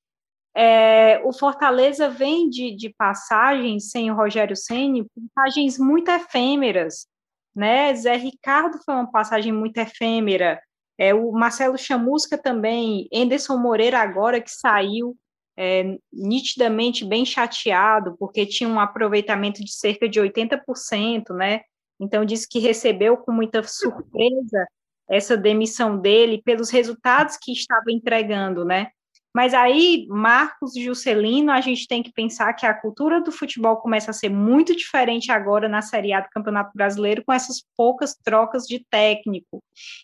[0.56, 5.06] é, o Fortaleza vem de, de passagens sem o Rogério Ceni,
[5.36, 7.06] passagens muito efêmeras,
[7.54, 7.94] né?
[7.96, 10.62] Zé Ricardo foi uma passagem muito efêmera,
[10.98, 15.18] é, o Marcelo Chamusca também, Enderson Moreira agora que saiu,
[15.58, 21.62] é, nitidamente bem chateado, porque tinha um aproveitamento de cerca de 80%, né?
[22.00, 24.68] Então disse que recebeu com muita surpresa
[25.10, 28.90] essa demissão dele pelos resultados que estava entregando, né?
[29.36, 33.76] Mas aí, Marcos e Juscelino, a gente tem que pensar que a cultura do futebol
[33.76, 38.16] começa a ser muito diferente agora na Série A do Campeonato Brasileiro, com essas poucas
[38.16, 39.62] trocas de técnico.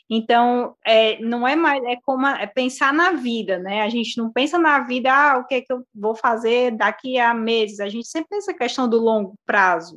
[0.10, 3.84] Então, é, não é mais, é como é pensar na vida, né?
[3.84, 7.18] A gente não pensa na vida, ah, o que é que eu vou fazer daqui
[7.18, 7.80] a meses.
[7.80, 9.96] A gente sempre pensa a questão do longo prazo.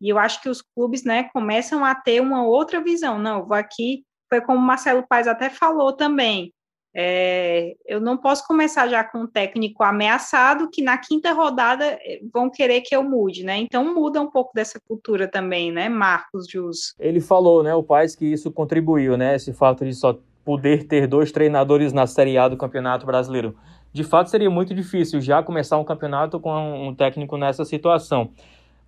[0.00, 3.18] E eu acho que os clubes, né, começam a ter uma outra visão.
[3.18, 6.52] Não, vou aqui, foi como o Marcelo Paes até falou também
[7.00, 12.20] é, eu não posso começar já com um técnico ameaçado que na quinta rodada eh,
[12.34, 13.56] vão querer que eu mude, né?
[13.56, 16.96] Então muda um pouco dessa cultura também, né, Marcos Jus?
[16.98, 21.06] Ele falou, né, o Paz, que isso contribuiu, né, esse fato de só poder ter
[21.06, 23.54] dois treinadores na Série A do Campeonato Brasileiro.
[23.92, 28.32] De fato, seria muito difícil já começar um campeonato com um técnico nessa situação.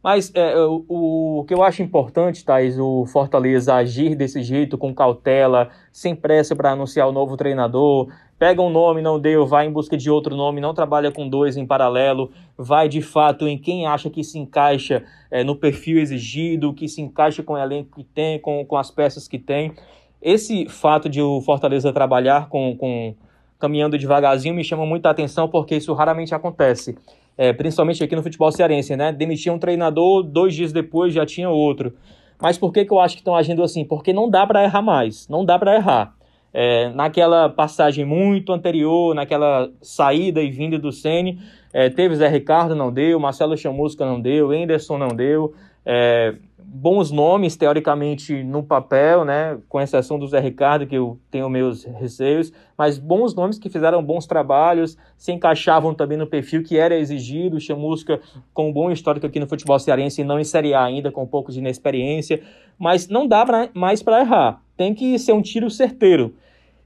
[0.02, 4.94] Mas é, o, o, que eu acho importante, Thais, o Fortaleza agir desse jeito, com
[4.94, 8.08] cautela, sem pressa para anunciar o novo treinador,
[8.38, 11.58] pega um nome, não deu, vai em busca de outro nome, não trabalha com dois
[11.58, 16.72] em paralelo, vai de fato em quem acha que se encaixa é, no perfil exigido,
[16.72, 19.74] que se encaixa com o elenco que tem, com, com as peças que tem.
[20.22, 23.14] Esse fato de o Fortaleza trabalhar com, com
[23.58, 26.96] caminhando devagarzinho me chama muita atenção porque isso raramente acontece
[27.40, 29.10] é, principalmente aqui no futebol cearense, né?
[29.10, 31.94] Demitia um treinador, dois dias depois já tinha outro.
[32.38, 33.82] Mas por que, que eu acho que estão agindo assim?
[33.82, 36.14] Porque não dá para errar mais, não dá para errar.
[36.52, 41.40] É, naquela passagem muito anterior, naquela saída e vinda do Sene,
[41.72, 45.54] é, teve Zé Ricardo, não deu, Marcelo Chamusca não deu, Enderson não deu,
[45.86, 46.34] é,
[46.72, 49.58] bons nomes, teoricamente, no papel, né?
[49.68, 54.00] Com exceção do Zé Ricardo, que eu tenho meus receios, mas bons nomes que fizeram
[54.00, 57.58] bons trabalhos, se encaixavam também no perfil que era exigido.
[57.58, 58.20] Chamusca
[58.54, 61.26] com um bom histórico aqui no futebol cearense não em Série A ainda, com um
[61.26, 62.40] pouco de inexperiência.
[62.78, 64.62] Mas não dá pra, mais para errar.
[64.76, 66.36] Tem que ser um tiro certeiro.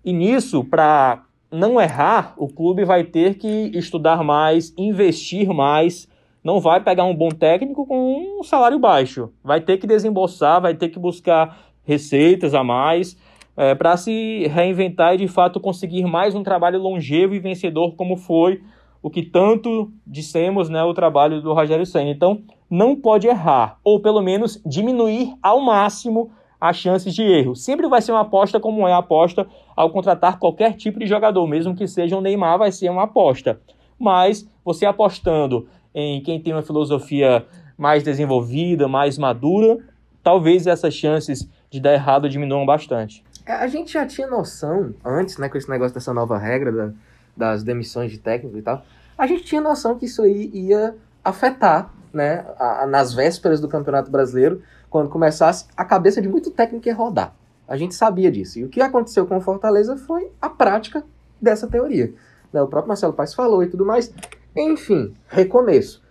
[0.03, 6.09] E nisso, para não errar, o clube vai ter que estudar mais, investir mais
[6.45, 9.31] não vai pegar um bom técnico com um salário baixo.
[9.43, 13.17] Vai ter que desembolsar, vai ter que buscar receitas a mais
[13.57, 18.17] é, para se reinventar e de fato conseguir mais um trabalho longevo e vencedor como
[18.17, 18.63] foi
[19.03, 22.11] o que tanto dissemos, né, o trabalho do Rogério Senna.
[22.11, 27.55] Então, não pode errar, ou pelo menos diminuir ao máximo as chances de erro.
[27.55, 31.47] Sempre vai ser uma aposta como é a aposta ao contratar qualquer tipo de jogador,
[31.47, 33.61] mesmo que seja um Neymar, vai ser uma aposta.
[33.99, 39.79] Mas você apostando em quem tem uma filosofia mais desenvolvida, mais madura,
[40.23, 43.25] talvez essas chances de dar errado diminuam bastante.
[43.47, 46.93] É, a gente já tinha noção, antes, né, com esse negócio dessa nova regra da,
[47.37, 48.83] das demissões de técnico e tal,
[49.19, 53.69] a gente tinha noção que isso aí ia afetar, né, a, a, nas vésperas do
[53.69, 57.35] Campeonato Brasileiro, quando começasse, a cabeça de muito técnico ia rodar.
[57.67, 58.59] A gente sabia disso.
[58.59, 61.03] E o que aconteceu com o Fortaleza foi a prática
[61.41, 62.15] dessa teoria.
[62.53, 64.13] Né, o próprio Marcelo Paes falou e tudo mais.
[64.57, 66.03] Enfim, recomeço.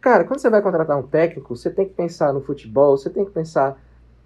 [0.00, 3.24] Cara, quando você vai contratar um técnico, você tem que pensar no futebol, você tem
[3.24, 3.76] que pensar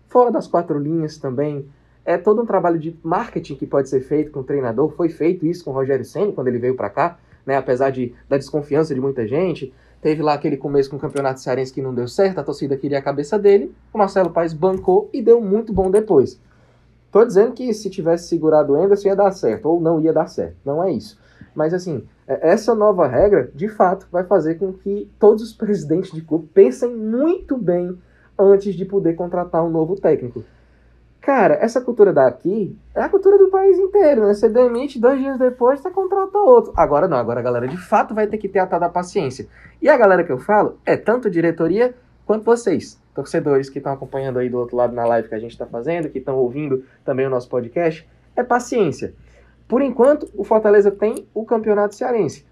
[0.08, 1.66] fora das quatro linhas também.
[2.04, 4.90] É todo um trabalho de marketing que pode ser feito com o treinador.
[4.90, 7.56] Foi feito isso com o Rogério Senna quando ele veio para cá, né?
[7.56, 9.72] Apesar de, da desconfiança de muita gente.
[10.02, 12.98] Teve lá aquele começo com o Campeonato Cearense que não deu certo, a torcida queria
[12.98, 13.72] a cabeça dele.
[13.92, 16.40] O Marcelo Paes bancou e deu muito bom depois.
[17.12, 20.26] Tô dizendo que se tivesse segurado o Anderson ia dar certo, ou não ia dar
[20.26, 20.56] certo.
[20.64, 21.18] Não é isso.
[21.54, 22.06] Mas assim,
[22.40, 26.94] essa nova regra, de fato, vai fazer com que todos os presidentes de clube pensem
[26.94, 27.98] muito bem
[28.38, 30.44] antes de poder contratar um novo técnico.
[31.20, 34.32] Cara, essa cultura daqui é a cultura do país inteiro, né?
[34.32, 36.72] Você demite dois dias depois, você contrata outro.
[36.74, 39.46] Agora não, agora a galera de fato vai ter que ter a tal da paciência.
[39.82, 44.38] E a galera que eu falo é tanto diretoria quanto vocês, torcedores que estão acompanhando
[44.38, 47.26] aí do outro lado na live que a gente está fazendo, que estão ouvindo também
[47.26, 48.08] o nosso podcast.
[48.34, 49.12] É paciência.
[49.70, 52.44] Por enquanto, o Fortaleza tem o campeonato cearense.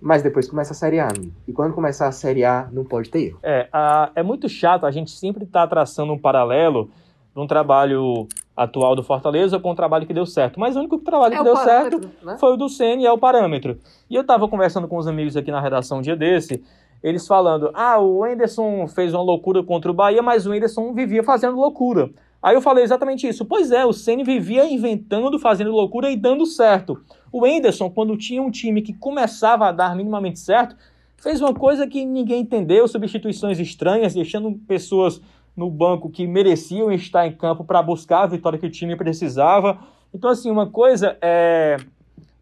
[0.00, 1.30] Mas depois começa a Série A, amigo.
[1.46, 3.38] E quando começar a Série A, não pode ter erro.
[3.42, 6.90] É, a, é muito chato, a gente sempre está traçando um paralelo
[7.34, 10.58] de um trabalho atual do Fortaleza com um trabalho que deu certo.
[10.58, 12.38] Mas o único trabalho É que deu certo né?
[12.40, 13.78] foi o do Ceni, é o parâmetro.
[14.08, 16.64] E eu estava conversando com os amigos aqui na redação um dia desse,
[17.02, 21.22] eles falando: ah, o Enderson fez uma loucura contra o Bahia, mas o Enderson vivia
[21.22, 22.10] fazendo loucura.
[22.42, 23.44] Aí eu falei exatamente isso.
[23.44, 27.00] Pois é, o Ceni vivia inventando, fazendo loucura e dando certo.
[27.30, 30.74] O Enderson, quando tinha um time que começava a dar minimamente certo,
[31.16, 35.20] fez uma coisa que ninguém entendeu, substituições estranhas, deixando pessoas
[35.56, 39.78] no banco que mereciam estar em campo para buscar a vitória que o time precisava.
[40.12, 41.76] Então, assim, uma coisa é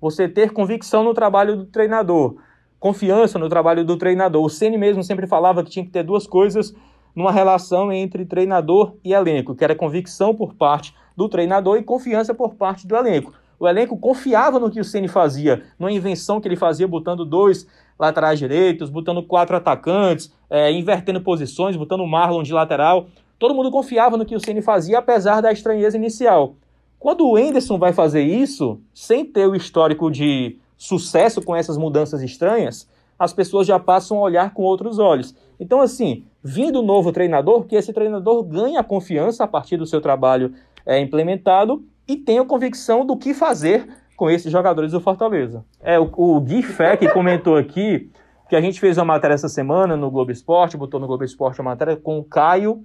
[0.01, 2.37] você ter convicção no trabalho do treinador,
[2.79, 4.43] confiança no trabalho do treinador.
[4.43, 6.75] O Ceni mesmo sempre falava que tinha que ter duas coisas
[7.14, 12.35] numa relação entre treinador e elenco, que era convicção por parte do treinador e confiança
[12.35, 13.33] por parte do elenco.
[13.59, 17.66] O elenco confiava no que o Ceni fazia, numa invenção que ele fazia, botando dois
[17.99, 23.09] laterais direitos, botando quatro atacantes, é, invertendo posições, botando o Marlon de lateral.
[23.38, 26.55] Todo mundo confiava no que o Ceni fazia, apesar da estranheza inicial.
[26.99, 32.23] Quando o Enderson vai fazer isso, sem ter o histórico de sucesso com essas mudanças
[32.23, 35.35] estranhas, as pessoas já passam a olhar com outros olhos.
[35.61, 40.01] Então, assim, vindo o novo treinador, que esse treinador ganha confiança a partir do seu
[40.01, 40.55] trabalho
[40.87, 45.64] é, implementado e tenha convicção do que fazer com esses jogadores do Fortaleza.
[45.81, 46.64] É, o, o Gui
[46.99, 48.11] que comentou aqui
[48.49, 51.61] que a gente fez uma matéria essa semana no Globo Esporte, botou no Globo Esporte
[51.61, 52.85] uma matéria com o Caio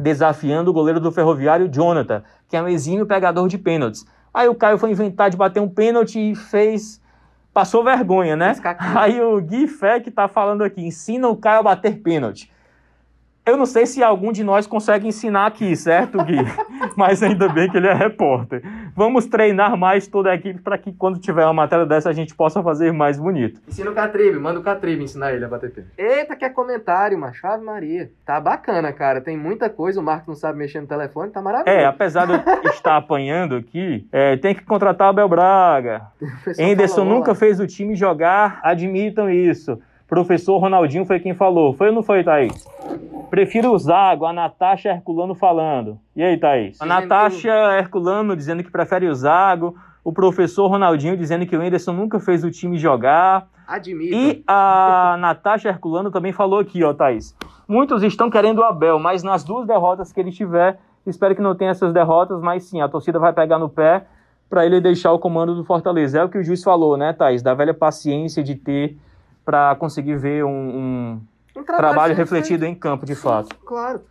[0.00, 4.06] desafiando o goleiro do Ferroviário, Jonathan, que é um exímio pegador de pênaltis.
[4.32, 7.00] Aí o Caio foi inventar de bater um pênalti e fez.
[7.56, 8.54] Passou vergonha, né?
[8.94, 12.52] Aí o Gui Fé que tá falando aqui, ensina o Caio a bater pênalti.
[13.46, 16.38] Eu não sei se algum de nós consegue ensinar aqui, certo, Gui?
[16.96, 18.60] Mas ainda bem que ele é repórter.
[18.92, 22.34] Vamos treinar mais toda a equipe para que quando tiver uma matéria dessa a gente
[22.34, 23.60] possa fazer mais bonito.
[23.68, 25.92] Ensina o Catribe, manda o Catribe ensinar ele a bater pênalti.
[25.96, 27.46] Eita, que é comentário, macho.
[27.46, 28.10] Ave Maria.
[28.24, 29.20] Tá bacana, cara.
[29.20, 30.00] Tem muita coisa.
[30.00, 31.78] O Marco não sabe mexer no telefone, tá maravilhoso.
[31.78, 36.02] É, apesar de eu estar apanhando aqui, é, tem que contratar o Abel Braga.
[36.42, 39.78] Fala, nunca fez o time jogar, admitam isso.
[40.08, 41.74] Professor Ronaldinho foi quem falou.
[41.74, 42.66] Foi ou não foi, Thaís?
[43.28, 45.98] Prefiro o Zago, a Natasha Herculano falando.
[46.14, 46.80] E aí, Thaís?
[46.80, 49.74] A Natasha Herculano dizendo que prefere o Zago.
[50.04, 53.48] O professor Ronaldinho dizendo que o Anderson nunca fez o time jogar.
[53.66, 54.14] Admita.
[54.14, 57.36] E a Natasha Herculano também falou aqui, ó, Thaís.
[57.66, 61.56] Muitos estão querendo o Abel, mas nas duas derrotas que ele tiver, espero que não
[61.56, 64.04] tenha essas derrotas, mas sim, a torcida vai pegar no pé
[64.48, 66.20] para ele deixar o comando do Fortaleza.
[66.20, 67.42] É o que o juiz falou, né, Thaís?
[67.42, 68.96] Da velha paciência de ter
[69.46, 71.20] para conseguir ver um, um
[71.56, 73.56] Um trabalho sendo refletido em campo, de Sim, fato.
[73.64, 74.02] Claro.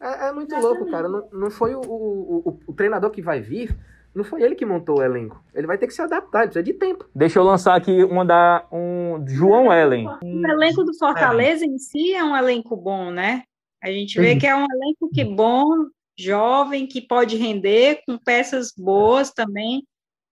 [0.00, 1.08] É, é muito louco, cara.
[1.08, 3.76] Não, não foi o, o, o, o treinador que vai vir,
[4.14, 5.42] não foi ele que montou o elenco.
[5.52, 7.04] Ele vai ter que se adaptar, ele precisa de tempo.
[7.14, 10.08] Deixa eu lançar aqui uma da um João Ellen.
[10.22, 13.42] O elenco do Fortaleza em si é um elenco bom, né?
[13.82, 14.38] A gente vê Uhum.
[14.38, 15.64] que é um elenco que bom,
[16.18, 19.82] jovem, que pode render, com peças boas também.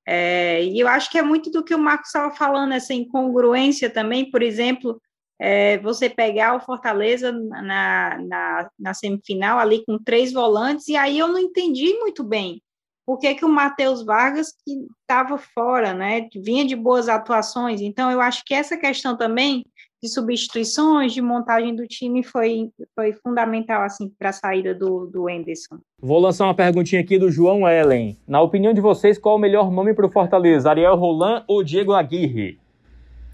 [0.06, 3.88] É, e eu acho que é muito do que o Marcos estava falando, essa incongruência
[3.88, 5.00] também, por exemplo,
[5.40, 11.18] é, você pegar o Fortaleza na, na, na semifinal ali com três volantes, e aí
[11.18, 12.62] eu não entendi muito bem
[13.06, 16.26] por que, que o Matheus Vargas que estava fora, né?
[16.34, 17.80] Vinha de boas atuações.
[17.82, 19.64] Então, eu acho que essa questão também
[20.04, 25.30] de substituições, de montagem do time foi, foi fundamental assim para a saída do, do
[25.30, 25.78] Enderson.
[25.98, 28.18] Vou lançar uma perguntinha aqui do João Ellen.
[28.28, 30.68] Na opinião de vocês, qual o melhor nome para o Fortaleza?
[30.68, 32.60] Ariel Roland ou Diego Aguirre?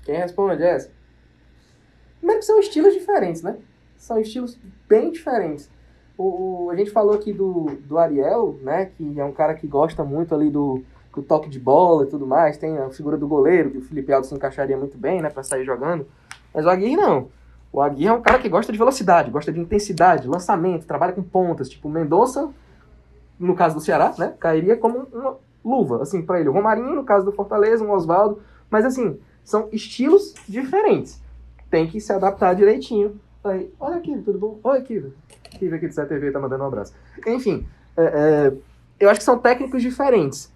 [0.04, 0.90] Quem responde é essa?
[2.18, 3.56] Primeiro que são estilos diferentes, né?
[3.96, 4.56] São estilos
[4.88, 5.68] bem diferentes.
[6.16, 8.92] O, o- a gente falou aqui do, do Ariel, né?
[8.96, 10.82] Que é um cara que gosta muito ali do,
[11.14, 12.56] do toque de bola e tudo mais.
[12.56, 15.30] Tem a figura do goleiro, que o Felipe Alves se encaixaria muito bem, né?
[15.30, 16.06] Pra sair jogando.
[16.54, 17.28] Mas o Aguirre não.
[17.72, 21.22] O Aguirre é um cara que gosta de velocidade, gosta de intensidade, lançamento, trabalha com
[21.22, 21.68] pontas.
[21.68, 22.50] Tipo, o Mendonça,
[23.38, 24.34] no caso do Ceará, né?
[24.38, 26.48] Cairia como uma luva, assim, para ele.
[26.48, 28.40] O Romarinho, no caso do Fortaleza, um Oswaldo.
[28.68, 31.22] Mas, assim, são estilos diferentes.
[31.70, 33.20] Tem que se adaptar direitinho.
[33.44, 34.58] Aí, olha aqui, tudo bom?
[34.62, 35.10] Oi, Kiva.
[35.50, 36.92] Kiva aqui do CTV tá mandando um abraço.
[37.26, 38.52] Enfim, é, é,
[38.98, 40.52] eu acho que são técnicos diferentes.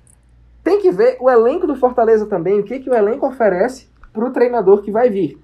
[0.63, 4.33] Tem que ver o elenco do Fortaleza também, o que, que o elenco oferece pro
[4.33, 5.39] treinador que vai vir.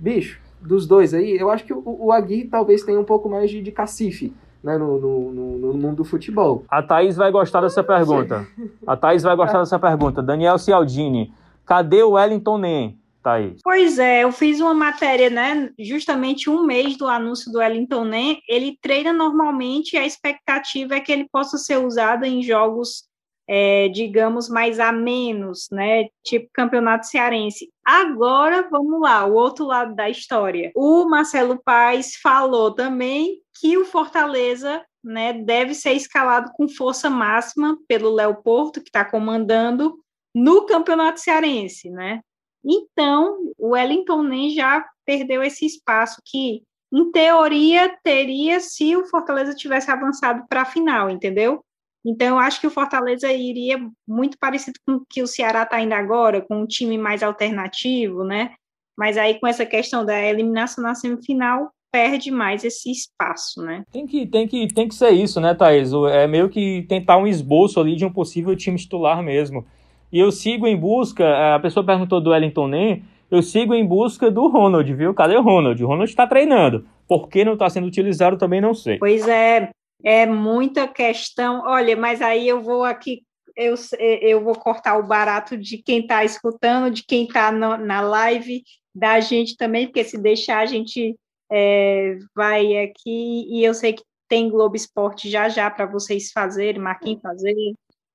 [0.00, 3.50] Bicho, dos dois aí, eu acho que o, o Agui talvez tenha um pouco mais
[3.50, 4.32] de, de cacife.
[4.62, 6.66] Né, no, no, no, no, mundo do futebol.
[6.68, 8.46] A Thaís vai gostar dessa pergunta.
[8.86, 10.20] A Thaís vai gostar dessa pergunta.
[10.20, 11.32] Daniel Cialdini,
[11.64, 12.98] cadê o Wellington Nem?
[13.22, 13.60] Thaís.
[13.62, 18.42] Pois é, eu fiz uma matéria, né, justamente um mês do anúncio do Wellington Nem.
[18.46, 23.04] Ele treina normalmente e a expectativa é que ele possa ser usado em jogos
[23.52, 26.04] é, digamos, mais a menos, né?
[26.22, 27.68] Tipo campeonato cearense.
[27.84, 30.70] Agora, vamos lá, o outro lado da história.
[30.72, 37.76] O Marcelo Paes falou também que o Fortaleza né, deve ser escalado com força máxima
[37.88, 39.98] pelo Léo Porto, que está comandando
[40.32, 42.20] no campeonato cearense, né?
[42.64, 49.56] Então, o Wellington nem já perdeu esse espaço que, em teoria, teria se o Fortaleza
[49.56, 51.64] tivesse avançado para a final, entendeu?
[52.04, 53.78] Então, eu acho que o Fortaleza iria
[54.08, 58.24] muito parecido com o que o Ceará está indo agora, com um time mais alternativo,
[58.24, 58.52] né?
[58.98, 63.82] Mas aí, com essa questão da eliminação na semifinal, perde mais esse espaço, né?
[63.92, 65.92] Tem que, tem que, tem que ser isso, né, Thaís?
[65.92, 69.66] É meio que tentar um esboço ali de um possível time titular mesmo.
[70.12, 73.86] E eu sigo em busca, é, a pessoa perguntou do Wellington Nem, eu sigo em
[73.86, 75.14] busca do Ronald, viu?
[75.14, 75.82] Cadê o Ronald?
[75.82, 76.84] O Ronald está treinando.
[77.06, 78.98] Por que não está sendo utilizado também não sei.
[78.98, 79.70] Pois é,
[80.02, 81.62] é muita questão.
[81.64, 83.22] Olha, mas aí eu vou aqui,
[83.56, 88.62] eu, eu vou cortar o barato de quem está escutando, de quem está na live,
[88.94, 91.16] da gente também, porque se deixar a gente
[91.50, 96.80] é, vai aqui, e eu sei que tem Globo Esporte já já para vocês fazerem,
[96.80, 97.54] Marquinhos fazer.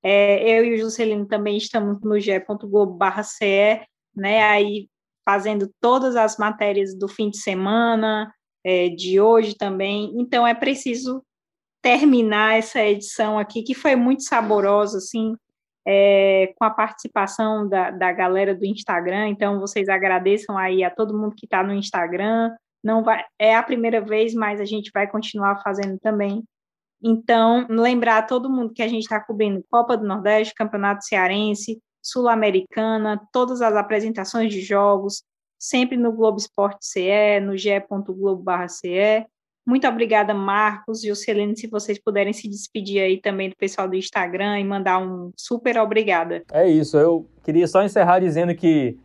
[0.02, 3.82] É, eu e o Juscelino também estamos no ge.globo.ce,
[4.16, 4.88] né, aí
[5.26, 8.32] fazendo todas as matérias do fim de semana,
[8.64, 11.24] é, de hoje também, então é preciso
[11.86, 15.36] terminar essa edição aqui, que foi muito saborosa, assim,
[15.88, 19.28] é, com a participação da, da galera do Instagram.
[19.28, 22.50] Então, vocês agradeçam aí a todo mundo que está no Instagram.
[22.84, 26.44] Não vai, é a primeira vez, mas a gente vai continuar fazendo também.
[27.04, 31.80] Então, lembrar a todo mundo que a gente está cobrindo Copa do Nordeste, Campeonato Cearense,
[32.02, 35.22] Sul-Americana, todas as apresentações de jogos,
[35.60, 39.28] sempre no Globo Esporte CE, no ge.globo.ce.
[39.66, 43.96] Muito obrigada, Marcos e Juscelino, se vocês puderem se despedir aí também do pessoal do
[43.96, 46.44] Instagram e mandar um super obrigada.
[46.52, 48.98] É isso, eu queria só encerrar dizendo que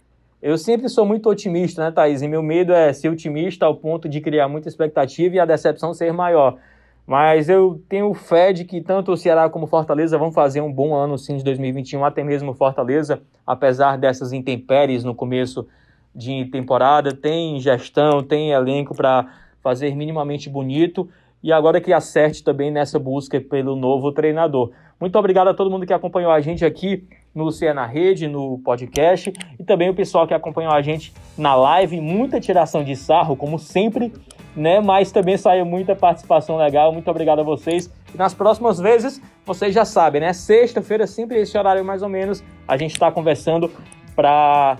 [0.42, 2.22] eu sempre sou muito otimista, né, Thaís?
[2.22, 5.92] E meu medo é ser otimista ao ponto de criar muita expectativa e a decepção
[5.92, 6.58] ser maior.
[7.06, 10.94] Mas eu tenho fé de que tanto o Ceará como Fortaleza vão fazer um bom
[10.94, 15.66] ano sim de 2021, até mesmo Fortaleza, apesar dessas intempéries no começo
[16.14, 19.26] de temporada, tem gestão, tem elenco para
[19.62, 21.08] fazer minimamente bonito
[21.42, 24.70] e agora que acerte também nessa busca pelo novo treinador.
[25.00, 28.58] Muito obrigado a todo mundo que acompanhou a gente aqui no CE na Rede, no
[28.58, 32.00] podcast, e também o pessoal que acompanhou a gente na live.
[32.00, 34.12] Muita tiração de sarro, como sempre,
[34.54, 34.80] né?
[34.80, 36.92] Mas também saiu muita participação legal.
[36.92, 37.90] Muito obrigado a vocês.
[38.14, 40.32] E nas próximas vezes, vocês já sabem, né?
[40.34, 43.70] Sexta-feira, sempre esse horário mais ou menos, a gente está conversando
[44.14, 44.76] para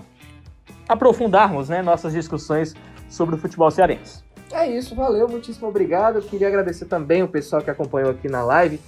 [0.87, 2.75] aprofundarmos né, nossas discussões
[3.09, 4.23] sobre o futebol cearense.
[4.53, 6.17] É isso, valeu, muitíssimo obrigado.
[6.17, 8.79] Eu queria agradecer também o pessoal que acompanhou aqui na live.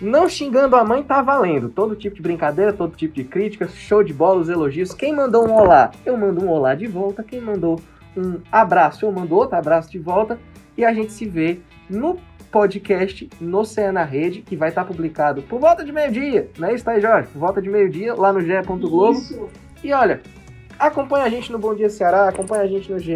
[0.00, 1.68] Não xingando a mãe tá valendo.
[1.68, 4.94] Todo tipo de brincadeira, todo tipo de crítica, show de bola, os elogios.
[4.94, 7.22] Quem mandou um olá, eu mando um olá de volta.
[7.22, 7.80] Quem mandou
[8.16, 10.38] um abraço, eu mando outro abraço de volta.
[10.76, 12.18] E a gente se vê no
[12.50, 16.74] podcast no CE na Rede, que vai estar publicado por volta de meio-dia, não é
[16.74, 17.28] isso, tá aí, Jorge?
[17.28, 19.48] Por volta de meio-dia, lá no ge.globo.
[19.84, 20.20] E olha,
[20.78, 23.14] acompanha a gente no Bom Dia Ceará, acompanha a gente no GE,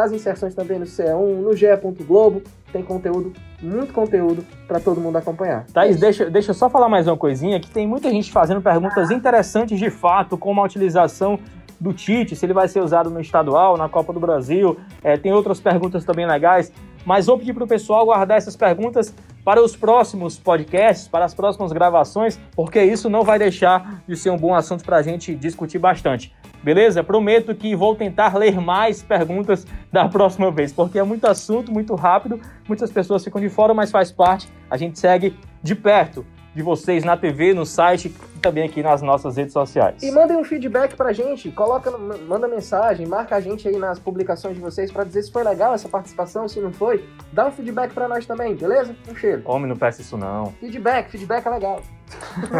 [0.00, 1.66] nas inserções também no CE1, no GE.
[2.06, 2.42] Globo.
[2.72, 5.66] Tem conteúdo, muito conteúdo para todo mundo acompanhar.
[5.72, 9.10] Thaís, deixa, deixa eu só falar mais uma coisinha, que tem muita gente fazendo perguntas
[9.10, 11.38] interessantes de fato, como a utilização
[11.80, 14.76] do Tite, se ele vai ser usado no estadual, na Copa do Brasil.
[15.02, 16.72] É, tem outras perguntas também legais,
[17.04, 21.34] mas vou pedir para o pessoal guardar essas perguntas para os próximos podcasts, para as
[21.34, 25.34] próximas gravações, porque isso não vai deixar de ser um bom assunto para a gente
[25.34, 26.34] discutir bastante.
[26.62, 27.02] Beleza?
[27.02, 31.94] Prometo que vou tentar ler mais perguntas da próxima vez, porque é muito assunto, muito
[31.94, 32.38] rápido,
[32.68, 36.24] muitas pessoas ficam de fora, mas faz parte, a gente segue de perto
[36.54, 40.02] de vocês na TV, no site e também aqui nas nossas redes sociais.
[40.02, 41.90] E mandem um feedback pra gente, coloca,
[42.26, 45.74] manda mensagem, marca a gente aí nas publicações de vocês para dizer se foi legal
[45.74, 47.04] essa participação, se não foi.
[47.32, 48.94] Dá um feedback para nós também, beleza?
[49.08, 49.42] Um cheiro.
[49.44, 50.52] Homem, não peça isso não.
[50.60, 51.82] Feedback, feedback é legal.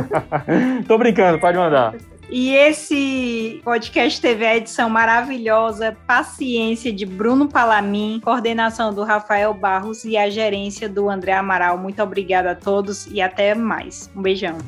[0.86, 1.94] Tô brincando, pode mandar.
[2.30, 10.04] E esse podcast teve a edição maravilhosa, paciência de Bruno Palamin, coordenação do Rafael Barros
[10.04, 11.76] e a gerência do André Amaral.
[11.76, 14.08] Muito obrigada a todos e até mais.
[14.14, 14.58] Um beijão.